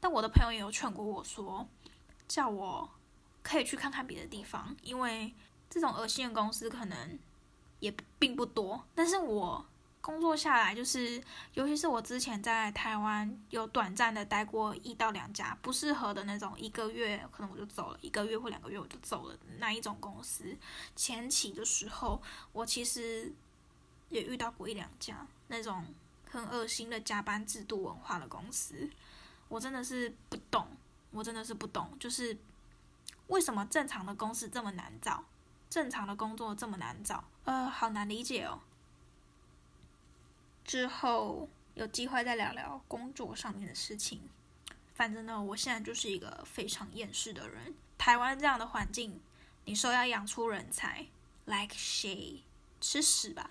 [0.00, 1.68] 但我的朋友也有劝过我说，
[2.26, 2.90] 叫我
[3.42, 5.34] 可以去看看别的地方，因为
[5.68, 7.18] 这种恶心的公司可能
[7.80, 8.84] 也并不多。
[8.94, 9.66] 但是我。
[10.00, 11.22] 工作下来，就是
[11.54, 20.56] 尤其是我之前在台湾有短暂的待过一到两家不适合的那种，一个月可能我就走了，一个月或两个月我就走了那一种公司。
[20.96, 22.20] 前期的时候，
[22.52, 23.32] 我其实
[24.08, 25.84] 也遇到过一两家那种
[26.30, 28.88] 很恶心的加班制度文化的公司，
[29.48, 30.66] 我真的是不懂，
[31.10, 32.36] 我真的是不懂，就是
[33.26, 35.22] 为什么正常的公司这么难找，
[35.68, 38.58] 正常的工作这么难找，呃，好难理解哦。
[40.70, 44.20] 之后有机会再聊聊工作上面的事情。
[44.94, 47.74] 反正呢，我现在就是一个非常厌世的人。
[47.98, 49.20] 台湾这样的环境，
[49.64, 51.04] 你说要养出人才
[51.46, 52.44] ，like 谁？
[52.80, 53.50] 吃屎吧！